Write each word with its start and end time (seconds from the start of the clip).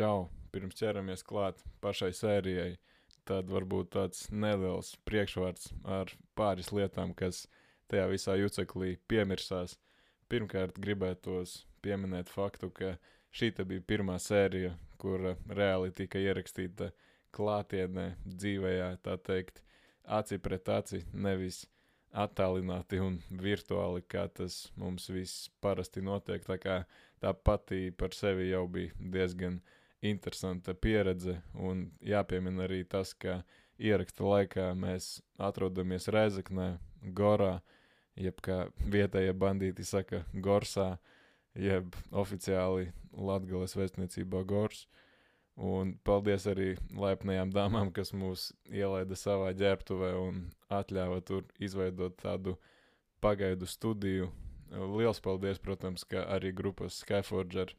Čau! 0.00 0.30
Pirms 0.48 0.78
ķeramies 0.78 1.20
klāt 1.28 1.58
pašai 1.84 2.08
sērijai, 2.16 2.78
tad 3.28 3.50
varbūt 3.52 3.90
tāds 3.92 4.22
neliels 4.32 4.94
priekšvārds 5.04 5.66
ar 5.84 6.08
pāris 6.40 6.70
lietām, 6.72 7.10
kas 7.12 7.42
tajā 7.92 8.06
visā 8.08 8.38
juceklī 8.40 8.94
piemirsās. 9.12 9.74
Pirmkārt, 10.32 10.78
gribētos 10.80 11.66
pieminēt 11.84 12.32
faktu, 12.32 12.70
ka 12.72 12.94
šī 13.36 13.50
bija 13.60 13.84
pirmā 13.92 14.16
sērija, 14.16 14.70
kur 14.96 15.34
reāli 15.58 15.92
tika 15.92 16.22
ierakstīta 16.22 16.88
klātienē, 17.36 18.06
dzīvējā, 18.24 18.86
tā 19.04 19.18
teikt, 19.20 19.60
aci 20.06 20.38
pret 20.38 20.70
aci, 20.78 21.02
nevis 21.12 21.66
attālināti 22.24 23.02
un 23.04 23.20
virtuāli, 23.28 24.00
kā 24.08 24.24
tas 24.32 24.62
mums 24.80 25.10
viss 25.12 25.50
parasti 25.60 26.00
notiek. 26.00 26.40
Tā 26.48 26.56
kā 26.56 26.78
tā 27.20 27.34
pati 27.34 27.90
par 27.92 28.16
sevi 28.16 28.48
jau 28.48 28.64
bija 28.64 28.96
diezgan 28.96 29.60
interesanta 30.02 30.74
pieredze, 30.74 31.40
un 31.54 31.90
jāpiemina 32.00 32.64
arī 32.66 32.84
tas, 32.88 33.12
ka 33.14 33.42
ieraksta 33.80 34.24
laikā 34.24 34.70
mēs 34.76 35.18
atrodamies 35.40 36.08
Reizeknē, 36.12 36.78
Gorā, 37.16 37.60
jeb 38.20 38.40
kā 38.44 38.66
vietējie 38.80 39.32
bandīti 39.36 39.84
saka, 39.86 40.24
Gorsā, 40.32 40.98
jeb 41.56 41.96
oficiāli 42.10 42.90
Latgales 43.12 43.76
vēstniecībā 43.76 44.44
Gors. 44.48 44.86
Un 45.60 45.96
paldies 46.06 46.46
arī 46.48 46.74
laipnajām 46.96 47.50
dāmām, 47.52 47.90
kas 47.92 48.14
mūs 48.16 48.50
ielaida 48.70 49.16
savā 49.18 49.50
ģērbtuvē 49.56 50.12
un 50.16 50.44
atļāva 50.72 51.20
tur 51.26 51.44
izveidot 51.60 52.16
tādu 52.22 52.56
pagaidu 53.20 53.68
studiju. 53.68 54.30
Liels 54.70 55.20
paldies, 55.20 55.58
protams, 55.60 56.06
arī 56.22 56.54
grupas 56.56 57.02
Skyforger 57.02 57.74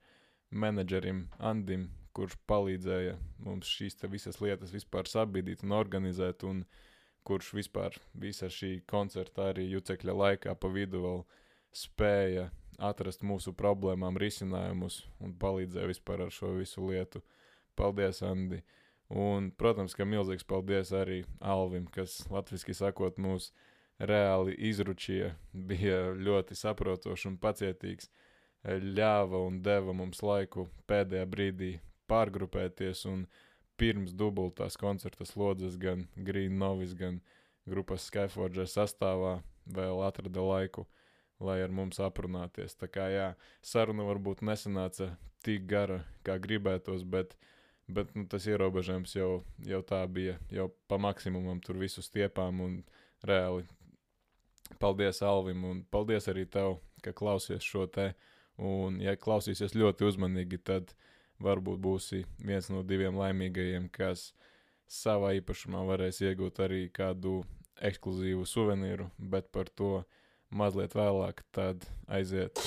menedžerim 0.52 1.30
Andim, 1.40 1.88
kurš 2.16 2.38
palīdzēja 2.50 3.18
mums 3.46 3.70
šīs 3.70 4.00
visas 4.12 4.42
lietas 4.44 4.74
vispār 4.74 5.10
sabīdīt 5.10 5.64
un 5.66 5.76
organizēt, 5.78 6.44
un 6.44 6.66
kurš 7.28 7.54
vispār 7.58 7.98
visa 8.14 8.50
šī 8.50 8.82
koncerta 8.90 9.52
arī 9.52 9.68
jucekļa 9.72 10.18
laikā 10.24 10.56
pa 10.56 10.72
vidu 10.74 11.04
vēl 11.06 11.24
spēja 11.72 12.50
atrast 12.82 13.24
mūsu 13.24 13.54
problēmām 13.58 14.18
risinājumus 14.20 15.04
un 15.22 15.36
palīdzēja 15.40 15.92
vispār 15.92 16.26
ar 16.26 16.34
šo 16.34 16.56
visu 16.58 16.88
lietu. 16.90 17.22
Paldies, 17.78 18.22
Andi! 18.26 18.62
Un, 19.12 19.50
protams, 19.60 19.94
ka 19.96 20.08
milzīgs 20.08 20.48
paldies 20.48 20.94
arī 20.96 21.22
Alvim, 21.44 21.86
kas 21.92 22.22
latviešu 22.32 22.76
sakot, 22.78 23.20
mūs 23.20 23.52
reāli 24.00 24.56
izručīja, 24.70 25.34
bija 25.52 26.14
ļoti 26.16 26.56
saprotošs 26.56 27.28
un 27.30 27.38
pacietīgs, 27.42 28.10
ļāva 28.64 29.42
un 29.48 29.60
deva 29.66 29.94
mums 29.94 30.22
laiku 30.24 30.70
pēdējā 30.88 31.28
brīdī 31.30 31.72
pārgrupēties 32.12 33.06
pirms 33.82 34.14
dubultās 34.14 34.78
koncerta 34.78 35.26
slodzes 35.26 35.78
gan 35.82 36.06
Green 36.16 36.60
Novis, 36.62 36.94
gan 36.94 37.22
grupas 37.66 38.06
Skyforger 38.10 38.68
sastāvā 38.70 39.40
vēl 39.66 40.04
atrada 40.06 40.44
laiku, 40.44 40.86
lai 41.40 41.62
ar 41.64 41.72
mums 41.74 42.02
aprunāties. 42.04 42.76
Tā 42.78 42.92
kā 42.92 43.08
jā, 43.10 43.30
saruna 43.66 44.06
varbūt 44.06 44.44
nesanāca 44.46 45.16
tik 45.42 45.66
gara, 45.72 46.04
kā 46.28 46.36
gribētos, 46.42 47.08
bet 47.08 47.34
uh, 47.34 47.48
Bet 47.94 48.16
nu, 48.16 48.26
tas 48.30 48.46
ierobežojums 48.48 49.16
jau, 49.16 49.42
jau 49.68 49.82
tā 49.84 50.00
bija, 50.08 50.38
jau 50.54 50.70
pa 50.88 51.00
maksimumam 51.02 51.60
tur 51.64 51.80
visu 51.82 52.04
stiepām 52.06 52.62
un 52.64 52.78
reāli. 53.28 53.66
Paldies 54.80 55.20
Alvim 55.26 55.66
un 55.68 55.82
paldies 55.92 56.30
arī 56.32 56.46
tev, 56.48 56.78
ka 57.04 57.12
klausies 57.12 57.66
šo 57.66 57.88
te. 57.92 58.14
Un, 58.62 59.00
ja 59.02 59.16
klausīsies 59.18 59.76
ļoti 59.76 60.06
uzmanīgi, 60.08 60.62
tad 60.64 60.94
varbūt 61.44 61.82
būsi 61.82 62.24
viens 62.46 62.70
no 62.74 62.84
diviem 62.88 63.18
laimīgajiem, 63.20 63.90
kas 63.94 64.32
savā 64.92 65.34
īpašumā 65.40 65.84
varēs 65.88 66.22
iegūt 66.26 66.62
arī 66.66 66.86
kādu 66.94 67.42
ekskluzīvu 67.82 68.46
suvenīru, 68.46 69.10
bet 69.18 69.52
par 69.52 69.72
to 69.74 70.02
mazliet 70.52 70.96
vēlāk, 70.98 71.46
tad 71.56 71.88
aiziet. 72.08 72.62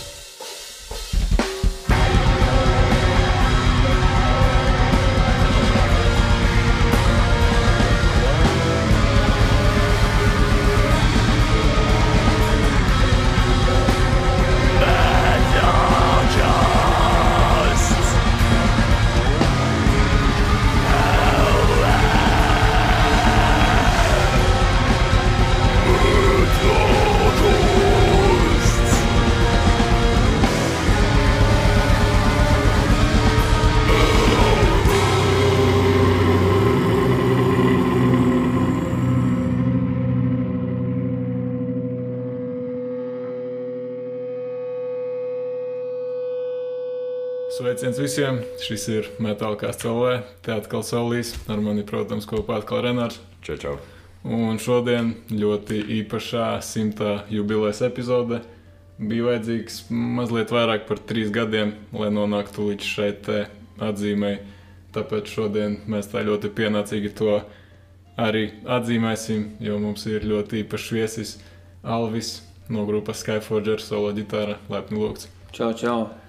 Sveiciens 47.85 48.01
visiem! 48.01 48.37
Šis 48.65 48.85
ir 48.89 49.09
Metāla 49.21 49.69
CLV. 49.77 50.23
Te 50.41 50.55
atkal 50.55 50.81
Saulīs. 50.81 51.35
Ar 51.53 51.59
mani, 51.61 51.83
protams, 51.85 52.25
kopā 52.25 52.63
atkal 52.63 52.81
Renārs. 52.81 53.19
Čau, 53.45 53.59
čau! 53.61 53.75
Un 54.25 54.57
šodien 54.57 55.11
ļoti 55.29 55.83
īpašā 55.99 56.47
simtā 56.65 57.27
jubilejas 57.29 57.83
epizode. 57.85 58.41
Bija 58.97 59.27
vajadzīgs 59.27 59.83
mazliet 59.93 60.57
vairāk 60.57 60.89
par 60.89 61.05
trīs 61.05 61.29
gadiem, 61.29 61.75
lai 61.93 62.09
nonāktu 62.09 62.71
līdz 62.71 62.89
šai 62.95 63.11
atzīmei. 63.91 64.41
Tāpēc 64.97 65.37
šodien 65.37 65.83
mēs 65.85 66.09
tā 66.09 66.25
ļoti 66.25 66.55
pienācīgi 66.57 67.13
to 67.21 67.37
arī 68.17 68.47
atzīmēsim, 68.65 69.59
jo 69.61 69.77
mums 69.85 70.09
ir 70.09 70.25
ļoti 70.25 70.65
īpašs 70.65 70.91
viesis 70.97 71.37
Alvis 71.85 72.39
no 72.73 72.89
grupas 72.89 73.21
Skyforger 73.21 73.77
solo 73.77 74.17
ģitāra. 74.17 74.57
Laipni 74.73 75.05
lūgts! 75.05 75.29
Čau, 75.53 75.75
čau! 75.77 76.24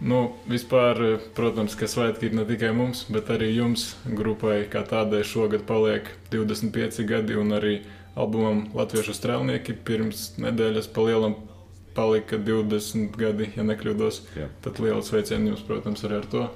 Nu, 0.00 0.20
vispār, 0.48 0.96
protams, 1.36 1.74
ka 1.76 1.84
svētki 1.84 2.30
ir 2.30 2.36
ne 2.38 2.46
tikai 2.48 2.70
mums, 2.72 3.02
bet 3.12 3.28
arī 3.34 3.50
jums, 3.52 3.90
grupai, 4.08 4.62
kā 4.72 4.80
tādai 4.88 5.20
šogad 5.28 5.66
paliek 5.68 6.08
25 6.32 7.04
gadi, 7.08 7.36
un 7.36 7.52
arī 7.52 7.74
albumam 8.16 8.62
Latviešu 8.72 9.12
strēlnieki 9.12 9.76
pirms 9.84 10.30
nedēļas 10.40 10.88
palielam 10.96 11.36
palika 11.92 12.38
20 12.40 13.12
gadi, 13.20 13.50
ja 13.58 13.66
nekļūdos. 13.68 14.22
Jā. 14.38 14.48
Tad 14.64 14.80
liels 14.80 15.12
sveiciens 15.12 15.52
jums, 15.52 15.66
protams, 15.68 16.06
arī 16.08 16.22
ar 16.22 16.30
to. 16.32 16.46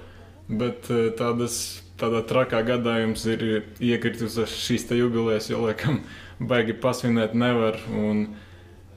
Bet 0.48 0.88
eh, 0.94 1.10
tādas, 1.18 1.58
tādā 2.00 2.24
trakā 2.24 2.62
gadā 2.64 2.96
jums 3.02 3.26
ir 3.28 3.44
iekritusi 3.76 4.48
šīs 4.56 4.88
jubilejas, 4.96 5.50
jo, 5.52 5.60
laikam, 5.66 6.00
baigi 6.40 6.80
pasvinēt 6.80 7.36
nevar. 7.36 7.76
Un, 7.92 8.26
Uh, 8.32 8.43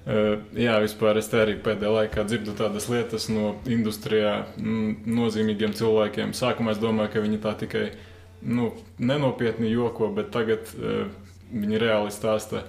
jā, 0.07 0.75
vispār 0.83 1.19
es 1.19 1.29
arī 1.35 1.57
pēdējā 1.63 1.93
laikā 1.93 2.23
dzirdu 2.27 2.55
tādas 2.57 2.87
lietas 2.91 3.27
no 3.31 3.55
industrijā 3.67 4.33
nozīmīgiem 4.57 5.75
cilvēkiem. 5.77 6.35
Sākumā 6.37 6.75
es 6.75 6.81
domāju, 6.81 7.13
ka 7.15 7.23
viņi 7.25 7.39
tā 7.43 7.53
tikai 7.59 7.85
nu, 8.41 8.71
nenopietni 8.99 9.71
joko, 9.71 10.11
bet 10.15 10.31
tagad 10.35 10.69
uh, 10.77 11.09
viņi 11.51 11.81
reāli 11.83 12.13
stāsta, 12.15 12.63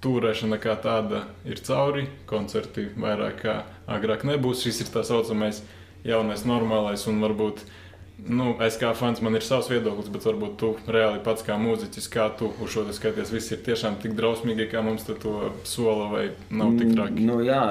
turēšana 0.00 0.60
kā 0.62 0.76
tāda 0.78 1.24
ir 1.48 1.60
cauri, 1.66 2.06
koncerti 2.30 2.86
vairāk 2.96 3.42
kā 3.42 3.58
agrāk 3.90 4.24
nebūs. 4.28 4.62
Šis 4.64 4.84
ir 4.84 4.92
tā 4.94 5.02
saucamais 5.04 5.60
jaunais 6.06 6.46
normālais 6.46 7.04
un 7.10 7.20
varbūt 7.24 7.64
uh, 7.64 7.77
Nu, 8.18 8.56
es 8.66 8.74
kā 8.80 8.90
fans, 8.98 9.20
man 9.22 9.38
ir 9.38 9.44
savs 9.46 9.68
viedoklis, 9.70 10.08
bet 10.10 10.24
varbūt 10.26 10.54
tu 10.58 10.72
reāli 10.90 11.20
pats 11.22 11.44
kā 11.46 11.54
mūziķis, 11.60 12.08
kā 12.10 12.24
tu 12.38 12.48
uz 12.58 12.72
šo 12.74 12.82
skaties, 12.94 13.30
viss 13.30 13.52
ir 13.54 13.60
tiešām 13.66 14.00
tik 14.02 14.16
drausmīgi, 14.18 14.66
kā 14.72 14.82
mums 14.82 15.06
to 15.06 15.34
sola 15.68 16.08
vai 16.10 16.24
nav 16.50 16.74
tik 16.80 16.96
traki. 16.96 17.26
Nu, 17.28 17.38
jā, 17.46 17.62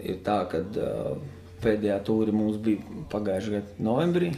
ir 0.00 0.22
tā, 0.24 0.38
ka 0.48 0.62
uh, 0.64 1.18
pēdējā 1.60 1.98
tūri 2.08 2.32
mums 2.32 2.56
bija 2.64 3.04
pagājušajā 3.12 3.58
gadā 3.58 3.86
novembrī. 3.90 4.32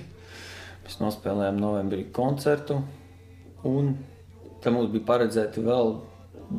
Mēs 0.83 0.99
nospēlējām 0.99 1.63
novembrī 1.63 2.09
koncertu, 2.11 2.81
un 3.69 3.95
tam 4.65 4.81
mums 4.81 4.91
bija 4.91 5.07
paredzēti 5.13 5.63
vēl 5.63 5.95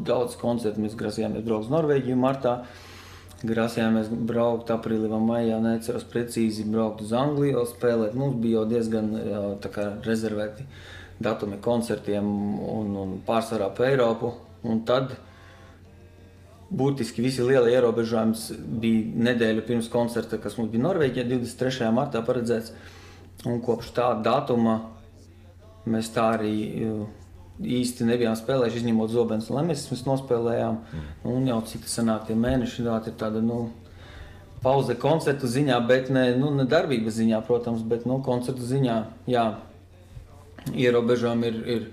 daudz 0.08 0.40
koncertu. 0.40 0.80
Mēs 0.80 0.96
grasījāmies 0.96 1.44
braukt 1.44 1.68
uz 1.68 1.76
Norvēģiju 1.76 2.24
martā. 2.24 2.62
Uh, 2.64 2.83
Grasījāmies 3.44 4.08
braukt 4.24 4.70
aprīlī 4.72 5.10
vai 5.12 5.20
maijā, 5.20 5.58
neceros 5.60 6.06
precīzi 6.08 6.64
braukt 6.64 7.02
uz 7.04 7.12
Angliju, 7.18 7.66
spēlēt. 7.68 8.16
Mums 8.16 8.38
bija 8.40 8.62
jau 8.62 8.68
diezgan 8.72 9.10
kā, 9.66 9.90
rezervēti 10.06 10.64
datumi 11.24 11.60
koncertiem 11.64 12.24
un, 12.64 12.96
un 13.02 13.14
pārsvarā 13.28 13.68
pa 13.76 13.90
Eiropu. 13.90 14.32
Un 14.64 14.80
tad 14.88 15.18
būtiski 16.72 17.26
visi 17.26 17.44
lielie 17.44 17.76
ierobežojumi 17.76 18.60
bija 18.82 19.26
nedēļa 19.28 19.66
pirms 19.68 19.92
koncerta, 19.92 20.40
kas 20.42 20.56
mums 20.58 20.72
bija 20.72 20.88
Norvēģijā 20.88 21.28
23. 21.34 21.92
martā 21.94 22.24
paredzēts. 22.26 22.72
Un 23.50 23.60
kopš 23.66 23.92
tā 23.98 24.08
datuma 24.24 24.78
mēs 25.84 26.14
tā 26.16 26.30
arī 26.38 26.56
īsti 27.62 28.08
nebijām 28.08 28.36
spēlējuši, 28.38 28.82
izņemot 28.82 29.12
zobens 29.14 29.50
un 29.50 29.60
lemēs, 29.60 29.86
mēs 29.92 30.04
nospēlējām. 30.08 30.80
Mm. 30.80 31.10
Un 31.30 31.50
jau 31.52 31.60
cik 31.70 31.86
tas 31.86 31.98
sanāk, 32.00 32.26
tie 32.28 32.38
mēneši 32.40 32.86
tā 32.86 32.98
ir 33.12 33.18
tāda, 33.20 33.44
nu, 33.46 33.68
pauze 34.64 34.96
koncertu 35.00 35.50
ziņā, 35.52 35.78
bet 35.88 36.10
ne, 36.14 36.32
nu, 36.40 36.50
ne 36.56 36.66
darbības 36.70 37.20
ziņā, 37.20 37.44
protams, 37.46 37.84
bet, 37.86 38.08
nu, 38.10 38.20
koncertu 38.26 38.66
ziņā, 38.66 38.98
jā, 39.30 39.46
ierobežojumi 40.74 41.52
ir, 41.52 41.62
ir, 41.76 41.86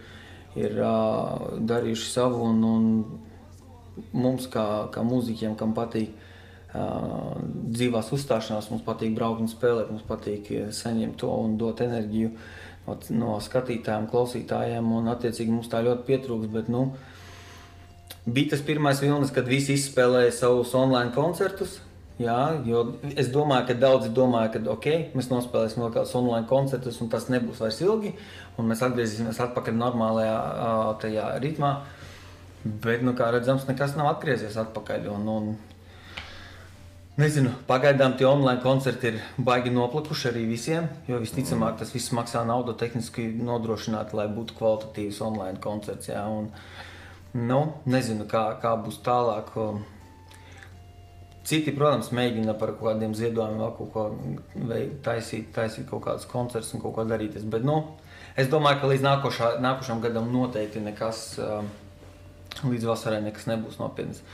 ir 0.64 0.80
uh, 0.80 1.60
darījuši 1.66 2.08
savu 2.08 2.46
un, 2.46 2.64
un 2.64 4.10
mums 4.16 4.48
kā, 4.50 4.66
kā 4.94 5.04
mūziķiem, 5.04 5.58
kam 5.60 5.74
patīk 5.76 6.14
uh, 6.14 7.36
dzīvās 7.74 8.12
uzstāšanās, 8.16 8.70
mums 8.72 8.86
patīk 8.86 9.12
braukt 9.18 9.44
un 9.44 9.50
spēlēt, 9.50 9.90
mums 9.92 10.06
patīk 10.08 10.48
saņemt 10.72 11.18
to 11.20 11.34
un 11.42 11.58
dot 11.60 11.82
enerģiju. 11.84 12.32
Uh, 12.32 12.69
no, 12.86 13.36
skatītājiem, 13.42 14.08
klausītājiem, 14.10 14.92
un 14.96 15.10
attiecīgi 15.12 15.52
mums 15.52 15.70
tā 15.72 15.82
ļoti 15.86 16.06
pietrūks. 16.08 16.50
Bet, 16.54 16.70
nu, 16.72 16.88
bija 18.26 18.54
tas 18.54 18.64
pirmais 18.66 19.00
vilnis, 19.02 19.32
kad 19.34 19.48
visi 19.48 19.76
izspēlēja 19.78 20.34
savus 20.42 20.74
online 20.78 21.14
koncertus. 21.16 21.78
Jā, 22.20 22.60
jo 22.68 22.82
es 23.16 23.30
domāju, 23.32 23.70
ka 23.70 23.78
daudzi 23.80 24.10
domāja, 24.12 24.50
ka 24.52 24.60
ok, 24.74 24.88
mēs 25.16 25.30
nospēlēsim 25.30 25.80
vēl 25.80 25.94
kādus 25.94 26.12
online 26.18 26.44
koncertus, 26.50 26.98
un 27.00 27.08
tas 27.08 27.30
nebūs 27.32 27.62
vairs 27.62 27.78
ilgi, 27.80 28.10
un 28.60 28.68
mēs 28.68 28.82
atgriezīsimies 28.84 29.40
atpakaļ 29.46 29.78
normālajā 29.80 30.34
tajā 31.00 31.30
ritmā. 31.40 31.70
Bet, 32.60 33.00
nu, 33.00 33.14
kā 33.16 33.30
redzams, 33.32 33.64
nekas 33.70 33.96
nav 33.96 34.10
atgriezies 34.10 34.58
atpakaļ. 34.60 35.08
Un, 35.14 35.30
un, 35.32 35.46
Nezinu, 37.20 37.50
pagaidām 37.68 38.14
tie 38.16 38.24
online 38.24 38.62
koncerti 38.62 39.10
ir 39.10 39.16
baigi 39.44 39.68
noplikuši 39.74 40.28
arī 40.30 40.44
visiem, 40.48 40.86
jo 41.04 41.18
visticamāk 41.20 41.76
tas 41.76 41.90
viss 41.92 42.14
maksā 42.16 42.46
naudu 42.48 42.72
tehniski 42.80 43.26
nodrošināt, 43.44 44.14
lai 44.16 44.24
būtu 44.32 44.54
kvalitatīvs 44.56 45.18
online 45.26 45.60
koncerts. 45.60 46.08
Jā, 46.08 46.22
un, 46.32 46.48
nu, 47.36 47.58
nezinu, 47.92 48.24
kā, 48.30 48.44
kā 48.62 48.72
būs 48.80 49.02
tālāk. 49.04 49.52
Citi, 51.50 51.74
protams, 51.76 52.08
mēģina 52.16 52.54
par 52.56 52.72
kaut 52.78 52.94
kādiem 52.94 53.12
ziedojumiem 53.18 53.60
vēl 53.66 53.74
kaut 53.76 53.92
ko 53.92 54.06
taisīt, 55.04 55.50
taisīt 55.56 55.90
kaut 55.90 56.06
kādus 56.06 56.28
koncertus 56.30 56.72
un 56.76 56.84
kaut 56.86 56.94
ko 56.96 57.04
darīt. 57.10 57.36
Bet, 57.52 57.66
nu, 57.68 57.82
es 58.32 58.48
domāju, 58.48 58.80
ka 58.80 58.94
līdz 58.94 59.04
nākošā, 59.08 59.50
nākošam 59.66 60.00
gadam 60.06 60.32
noteikti 60.32 60.80
nekas, 60.86 61.26
līdz 62.64 62.88
vasarai 62.94 63.20
nekas 63.28 63.50
nebūs 63.50 63.76
nopietns. 63.82 64.24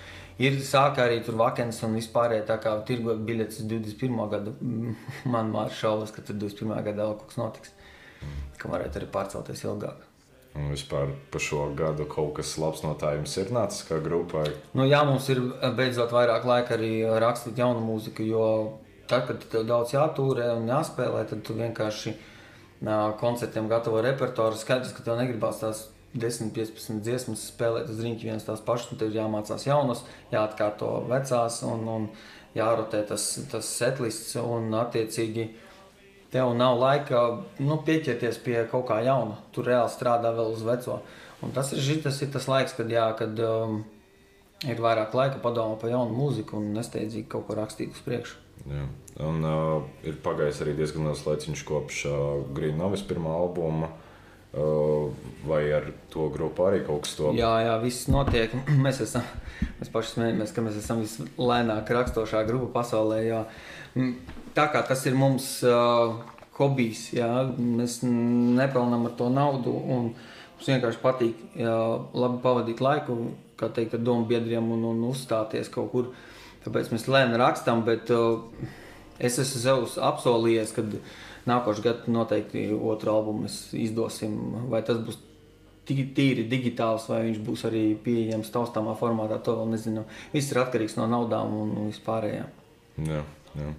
Ir 0.43 0.59
sākā 0.61 1.07
arī 1.07 1.23
tur 1.25 1.39
vakants 1.41 1.79
un 1.87 1.95
vispārējā 1.97 2.45
tā 2.51 2.59
kā 2.61 2.75
tirgot 2.89 3.23
biļetes 3.25 3.63
21. 3.71 4.19
gadu. 4.33 4.53
Man 5.33 5.53
mārs 5.55 5.79
šaubas, 5.81 6.13
ka 6.13 6.25
tur 6.27 6.37
21. 6.43 6.75
gadā 6.91 7.07
vēl 7.07 7.17
kaut 7.17 7.31
kas 7.31 7.41
notiks, 7.41 7.73
ka 8.61 8.73
varētu 8.73 9.01
arī 9.01 9.09
pārcelties 9.15 9.65
ilgāk. 9.65 10.05
Un 10.57 10.71
vispār 10.73 11.11
par 11.33 11.43
šo 11.45 11.67
gadu 11.77 12.07
kaut 12.09 12.35
kas 12.39 12.55
labs 12.61 12.81
no 12.85 12.95
tā 13.01 13.13
jums 13.17 13.35
ir 13.41 13.51
nācis 13.53 13.85
kā 13.89 13.99
grupai? 14.01 14.47
Nu, 14.77 14.87
jā, 14.89 15.03
mums 15.05 15.29
ir 15.33 15.43
beidzot 15.77 16.15
vairāk 16.17 16.47
laika 16.49 16.77
arī 16.79 16.93
rakstīt 17.21 17.61
jaunu 17.61 17.83
mūziku, 17.85 18.25
jo 18.25 18.47
tad, 19.09 19.27
kad 19.29 19.45
tev 19.53 19.67
daudz 19.69 19.93
jātūrē 19.97 20.49
un 20.57 20.69
jāspēlē, 20.71 21.27
tad 21.29 21.45
tu 21.45 21.57
vienkārši 21.57 22.15
koncertiem 23.21 23.69
gatavo 23.73 24.01
repertuāru. 24.05 24.57
Skaidrs, 24.57 24.97
ka 24.97 25.05
tev 25.05 25.21
negribās 25.21 25.61
tās 25.61 25.87
10, 26.17 26.53
15 26.57 27.03
dziesmas 27.05 27.45
spēlēt 27.51 27.91
uz 27.93 28.01
rīņķa 28.01 28.29
vienas 28.29 28.47
tās 28.47 28.63
pašas, 28.65 28.93
un 28.93 29.01
tev 29.01 29.13
ir 29.13 29.21
jāmācās 29.21 29.67
jaunas, 29.67 30.03
jāatkārto 30.33 30.91
vecās 31.11 31.61
un, 31.69 31.85
un 31.93 32.09
jārotē 32.57 33.03
tas, 33.09 33.27
tas 33.53 33.69
setlists 33.79 34.37
un 34.41 34.73
attiecīgi 34.79 35.51
tev 36.33 36.55
nav 36.57 36.79
laika 36.81 37.23
nu, 37.63 37.79
pieķerties 37.87 38.41
pie 38.45 38.63
kaut 38.71 38.89
kā 38.89 39.03
jauna. 39.07 39.39
Tu 39.53 39.65
reāli 39.67 39.93
strādā 39.93 40.33
vēl 40.37 40.57
uz 40.57 40.65
veco. 40.67 41.01
Un 41.45 41.53
tas 41.57 41.75
ir, 41.77 42.01
tas 42.03 42.23
ir 42.25 42.33
tas 42.33 42.49
laiks, 42.49 42.75
kad, 42.79 42.91
jā, 42.91 43.07
kad 43.19 43.37
um, 43.45 43.83
ir 44.65 44.81
vairāk 44.83 45.15
laika 45.15 45.41
padomāt 45.45 45.83
par 45.83 45.93
jaunu 45.93 46.17
mūziku 46.17 46.59
un 46.59 46.73
nesteidzīgi 46.77 47.29
kaut 47.33 47.47
ko 47.49 47.59
rakstīt 47.61 47.93
uz 47.93 48.03
priekšu. 48.07 48.41
Jā. 48.67 48.89
Un 49.23 49.45
uh, 49.47 49.85
ir 50.05 50.17
pagājis 50.25 50.65
arī 50.65 50.75
diezgan 50.81 51.07
liels 51.07 51.23
laiks 51.29 51.63
kopš 51.69 52.03
uh, 52.09 52.19
Green 52.57 52.81
Novis 52.81 53.05
pirmā 53.07 53.37
albuma. 53.37 53.93
Uh, 53.93 54.06
Vai 55.47 55.67
ar 55.77 55.91
to 56.11 56.31
grupu 56.33 56.65
arī 56.65 56.81
kaut 56.87 57.05
kas 57.05 57.17
tāds? 57.19 57.37
Jā, 57.37 57.51
jā, 57.67 57.75
viss 57.83 58.09
notiek. 58.09 58.55
Mēs, 58.85 59.03
esam, 59.05 59.27
mēs 59.81 59.91
paši 59.93 60.15
smējamies, 60.15 60.55
ka 60.57 60.65
mēs 60.65 60.79
esam 60.81 61.03
vislēnāk 61.03 61.93
rakstošā 61.93 62.41
grupa 62.49 62.71
pasaulē. 62.79 63.21
Jā. 63.27 63.43
Tā 64.57 64.65
kā 64.73 64.81
tas 64.89 65.05
ir 65.09 65.19
mums 65.19 65.51
uh, 65.69 66.17
hobijs, 66.57 67.11
jā, 67.17 67.29
mēs 67.61 67.99
nepelnām 68.07 69.05
ar 69.11 69.15
to 69.19 69.29
naudu. 69.33 69.75
Mums 69.77 70.71
vienkārši 70.71 71.03
patīk 71.03 71.45
jā, 71.61 71.77
labi 72.17 72.41
pavadīt 72.45 72.81
laiku, 72.81 73.19
kā 73.61 73.69
teikt, 73.77 73.99
ar 73.99 74.05
domu 74.09 74.25
biedriem 74.31 74.73
un, 74.73 74.89
un 74.95 75.05
uzstāties 75.11 75.69
kaut 75.73 75.93
kur. 75.93 76.11
Tāpēc 76.65 76.91
mēs 76.95 77.07
lēnām 77.13 77.39
rakstām, 77.45 77.85
bet 77.87 78.09
uh, 78.15 78.41
es 79.21 79.37
esmu 79.43 79.61
sev 79.63 79.85
apsolījies, 80.09 80.73
ka 80.75 80.89
nākošais 81.47 81.85
gads 81.85 82.11
noteikti 82.11 82.69
otru 82.75 83.15
albumu 83.15 83.51
izdosim. 83.77 84.37
Vai 84.73 84.83
tas 84.87 85.01
būs 85.03 85.21
tīri 85.87 86.47
digitāls, 86.51 87.07
vai 87.11 87.23
viņš 87.29 87.43
būs 87.47 87.65
arī 87.69 87.85
pieejams 88.03 88.51
taustāmā 88.55 88.97
formātā, 88.99 89.39
to 89.39 89.55
vēl 89.61 89.71
nezinu. 89.75 90.07
Viss 90.33 90.51
ir 90.53 90.63
atkarīgs 90.65 90.97
no 90.99 91.07
naudām 91.11 91.55
un 91.61 91.77
vispārējā. 91.87 92.49
Jā, 93.07 93.23
jā. 93.55 93.71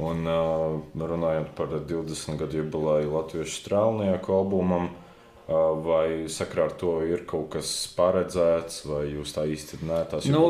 Un 0.00 0.24
uh, 0.30 0.80
runājot 0.96 1.52
par 1.58 1.74
20 1.76 2.40
gadu 2.40 2.62
jubileju 2.62 3.12
Latvijas 3.12 3.58
strēlnieku 3.60 4.32
albumam, 4.32 4.88
uh, 4.88 5.76
vai 5.84 6.06
sakrā 6.32 6.70
ar 6.70 6.76
to 6.80 6.94
ir 7.04 7.26
kaut 7.28 7.50
kas 7.58 7.74
paredzēts, 7.98 8.86
vai 8.88 9.04
jūs 9.10 9.36
tā 9.36 9.44
īsti 9.50 9.82
neesat 9.84 10.30
nu, 10.32 10.46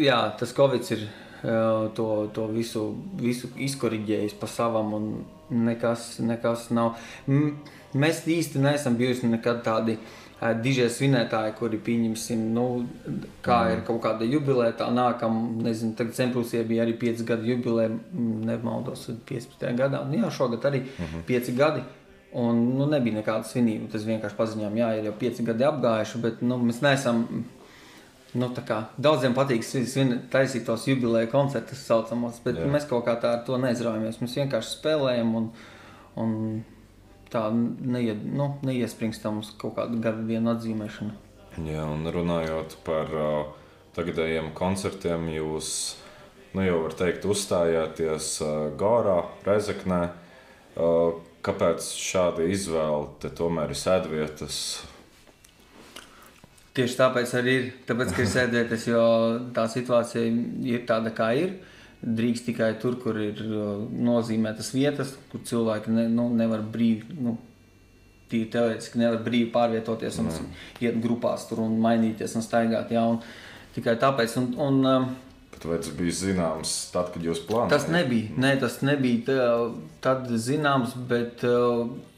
jā, 0.00 0.22
tas 0.40 0.56
Covid 0.56 0.88
ir 0.96 1.04
to, 1.42 2.10
to 2.34 2.46
visu, 2.52 2.94
visu 3.20 3.48
izkoriģējis 3.56 4.36
pa 4.40 4.50
savam. 4.50 4.94
Un, 4.94 5.08
nekas, 5.50 6.16
nekas 6.18 6.70
nav. 6.74 6.96
Mēs 7.96 8.24
īsti 8.26 8.60
neesam 8.62 8.96
bijuši 8.98 9.30
nekad 9.30 9.62
tādi 9.66 9.96
dižie 10.60 10.88
svinētāji, 10.92 11.54
kuri 11.56 11.78
pieņemsim, 11.80 12.40
nu, 12.52 12.64
kā 13.44 13.60
mm. 13.62 13.72
ir 13.72 13.84
kaut 13.86 14.02
kāda 14.04 14.26
jubileja, 14.28 14.74
tā 14.76 14.90
nākam, 14.92 15.38
nezinu, 15.64 15.94
tagad 15.96 16.18
Semprūsija 16.18 16.66
bija 16.68 16.84
arī 16.84 16.96
5 17.00 17.22
gadu 17.28 17.48
jubileja, 17.48 17.94
nemaldos, 18.12 19.06
15. 19.30 19.64
gadā, 19.78 20.02
nu 20.04 20.20
jā, 20.20 20.30
šogad 20.30 20.68
arī 20.68 20.82
mm 20.84 21.04
-hmm. 21.04 21.24
5 21.30 21.56
gadi. 21.56 21.84
Un 22.36 22.76
nu, 22.76 22.86
nebija 22.86 23.16
nekāda 23.16 23.44
svinība. 23.48 23.88
Tas 23.92 24.02
vienkārši 24.04 24.36
paziņojām, 24.36 24.74
jā, 24.76 24.98
ir 24.98 25.04
jau 25.04 25.12
pieci 25.18 25.42
gadi 25.42 25.64
apgājuši, 25.64 26.18
bet 26.20 26.42
nu, 26.42 26.58
mēs 26.58 26.82
neesam 26.82 27.44
Nu, 28.36 28.50
kā, 28.68 28.82
daudziem 29.00 29.34
patīk 29.36 29.64
taisīt 30.32 30.66
tos 30.66 30.86
jubileja 30.88 31.28
koncertus, 31.32 31.84
saucamos, 31.88 32.40
bet 32.44 32.58
Jā. 32.60 32.66
mēs 32.68 32.88
kaut 32.90 33.06
kā 33.06 33.14
tā 33.22 33.36
ar 33.38 33.44
to 33.46 33.56
neizraujamies. 33.62 34.18
Mēs 34.20 34.34
vienkārši 34.40 34.74
spēlējam 34.74 35.30
un, 35.38 35.46
un 36.20 36.34
tā 37.32 37.46
neie, 37.54 38.12
nu, 38.14 38.50
neiespringstam 38.66 39.40
uz 39.40 39.52
kaut 39.60 39.78
kādu 39.78 40.00
gadu 40.04 40.26
dienu 40.28 40.52
atzīmēšanu. 40.52 41.14
Jā, 41.64 41.86
un 41.88 42.04
runājot 42.12 42.76
par 42.84 43.14
uh, 43.16 43.38
tagadējiem 43.96 44.50
koncertiem, 44.56 45.30
jūs 45.32 45.70
nu, 46.52 46.64
jau 46.66 46.82
var 46.82 46.96
teikt, 46.98 47.24
uzstājāties 47.24 48.34
uh, 48.44 48.52
Gārā, 48.76 49.22
Rezeknē. 49.46 50.02
Uh, 50.76 51.16
kāpēc 51.46 51.88
šāda 51.96 52.44
izvēle? 52.52 53.08
Te 53.22 53.30
tomēr 53.32 53.72
ir 53.72 53.80
sēdvietas 53.80 54.58
Tieši 56.76 56.98
tāpēc 56.98 57.32
arī 57.38 57.52
ir, 57.56 57.68
tāpēc, 57.88 58.12
ka 58.12 58.20
ir 58.20 58.28
sēdēties, 58.28 58.82
jo 58.90 59.02
tā 59.56 59.64
situācija 59.72 60.28
ir 60.68 60.84
tāda, 60.88 61.12
kā 61.16 61.30
ir. 61.38 61.54
Drīkst 62.04 62.50
tikai 62.50 62.74
tur, 62.80 62.98
kur 63.00 63.16
ir 63.16 63.40
nozīmētas 63.96 64.74
vietas, 64.74 65.14
kur 65.32 65.40
cilvēki 65.48 65.94
ne, 65.94 66.04
nu, 66.12 66.28
nevar 66.36 66.60
brīvi, 66.60 67.16
nu, 67.24 67.38
tīri 68.30 68.50
teorētiski 68.52 69.00
nevar 69.00 69.22
brīvi 69.24 69.48
pārvietoties 69.54 70.20
un 70.20 70.28
mm. 70.28 70.64
iet 70.84 71.00
grupās 71.02 71.46
tur 71.48 71.64
un 71.64 71.78
mainīties 71.80 72.36
un 72.36 72.44
staigāt. 72.44 72.92
Jā, 72.92 73.06
un 73.08 73.22
tikai 73.76 73.96
tāpēc. 74.02 74.36
Un, 74.42 74.52
un, 74.60 74.82
um, 74.92 75.08
Bet 75.56 75.64
vai 75.64 75.76
tas 75.80 75.92
bija 75.96 76.12
zināms 76.12 76.72
tad, 76.92 77.14
kad 77.14 77.22
jūs 77.24 77.38
plānojāt? 77.48 77.72
Tas 77.72 77.86
nebija. 77.88 78.34
Nē, 78.36 78.50
tas 78.60 78.82
nebija 78.84 79.22
tā, 79.30 79.44
tad 80.04 80.26
zināms, 80.28 80.92
bet 81.08 81.40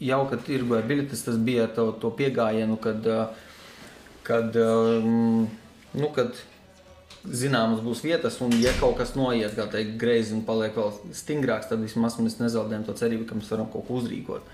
jau, 0.02 0.22
kad 0.32 0.48
ir 0.50 0.64
biļetes, 0.66 1.22
tas 1.28 1.38
bija 1.38 1.68
to, 1.76 1.92
to 2.02 2.10
piegājienu, 2.18 2.80
kad 2.82 3.06
uh, 3.06 3.46
kad, 4.28 4.56
um, 4.60 5.48
nu, 5.96 6.08
kad 6.14 6.36
zināmas 7.24 7.82
būs 7.84 8.02
vietas, 8.04 8.38
un 8.44 8.54
ja 8.60 8.72
kaut 8.78 8.98
kas 9.00 9.14
noiet 9.18 9.56
teikt, 9.56 9.96
greizi 10.00 10.36
un 10.36 10.44
paliek 10.46 10.76
vēl 10.76 10.92
stingrāks, 11.16 11.68
tad 11.70 11.82
vismaz 11.82 12.18
mēs 12.20 12.38
nezaudējam 12.42 12.86
to 12.86 12.96
cerību, 12.98 13.26
ka 13.28 13.38
mēs 13.38 13.50
varam 13.52 13.70
kaut 13.72 13.88
ko 13.88 14.00
uzrīkot. 14.02 14.50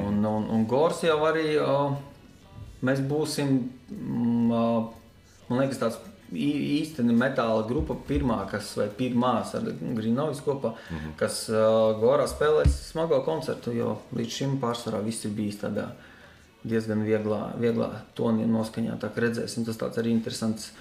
Un, 0.00 0.20
un, 0.26 0.48
un 0.50 0.64
Gors 0.70 1.04
jau 1.06 1.20
arī 1.26 1.54
uh, 1.60 1.94
mēs 2.84 3.02
būsim, 3.08 3.56
mm, 3.90 4.50
uh, 4.50 5.24
man 5.50 5.62
liekas, 5.62 5.80
tāds 5.82 6.00
īstenībā 6.34 7.28
metāla 7.28 7.66
grupa, 7.68 7.94
pirmā, 8.08 8.40
kas 8.50 8.72
vai 8.78 8.88
pirmās 8.98 9.54
ar 9.54 9.68
Grīnovis 9.68 10.42
kopā, 10.42 10.74
mm 10.74 10.96
-hmm. 10.96 11.12
kas 11.20 11.44
uh, 11.50 11.94
Gorā 12.00 12.26
spēlēs 12.26 12.80
smago 12.90 13.20
koncertu, 13.22 13.72
jo 13.72 13.98
līdz 14.16 14.30
šim 14.30 14.58
pārsvarā 14.60 15.04
viss 15.04 15.24
ir 15.24 15.30
bijis 15.30 15.60
tādā 15.62 15.92
diezgan 16.64 17.04
vieglā, 17.04 17.52
vieglā 17.60 17.90
tonī 18.16 18.48
noskaņā. 18.48 18.96
Tā 19.02 19.10
kā 19.12 19.26
redzēsim, 19.26 19.66
tas 19.68 19.78
tāds 19.80 20.00
arī 20.00 20.14
interesants. 20.14 20.72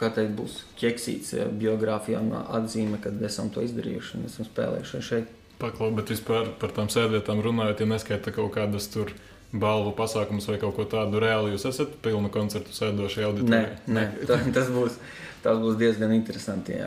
Kā 0.00 0.08
teikt, 0.10 0.34
būs 0.34 0.56
ķeksīts 0.80 1.36
biogrāfijā 1.60 2.22
atzīme, 2.58 2.98
kad 3.02 3.20
esam 3.22 3.52
to 3.54 3.62
izdarījuši 3.62 4.18
un 4.18 4.26
esam 4.26 4.48
spēlējuši 4.48 5.02
šeit. 5.06 5.36
Paklau, 5.62 5.92
bet 5.94 6.10
vispār 6.10 6.50
par 6.58 6.72
tām 6.74 6.88
sēdvietām 6.90 7.42
runājot, 7.44 7.84
ja 7.84 7.92
neskaita 7.92 8.32
kaut 8.34 8.50
kādas 8.56 8.88
tur 8.90 9.12
balvu 9.52 9.92
pasākumus 9.94 10.48
vai 10.48 10.56
kaut 10.58 10.74
ko 10.74 10.86
tādu 10.88 11.20
reāli, 11.22 11.52
jūs 11.54 11.68
esat 11.70 11.94
pilnu 12.02 12.32
koncertu 12.34 12.74
sēdoši 12.74 13.26
auditorijā? 13.28 13.76
Nē, 13.86 13.94
nē 13.94 14.26
tā, 14.26 14.40
tas, 14.56 14.72
būs, 14.72 14.96
tas 15.44 15.60
būs 15.62 15.76
diezgan 15.78 16.14
interesanti. 16.16 16.80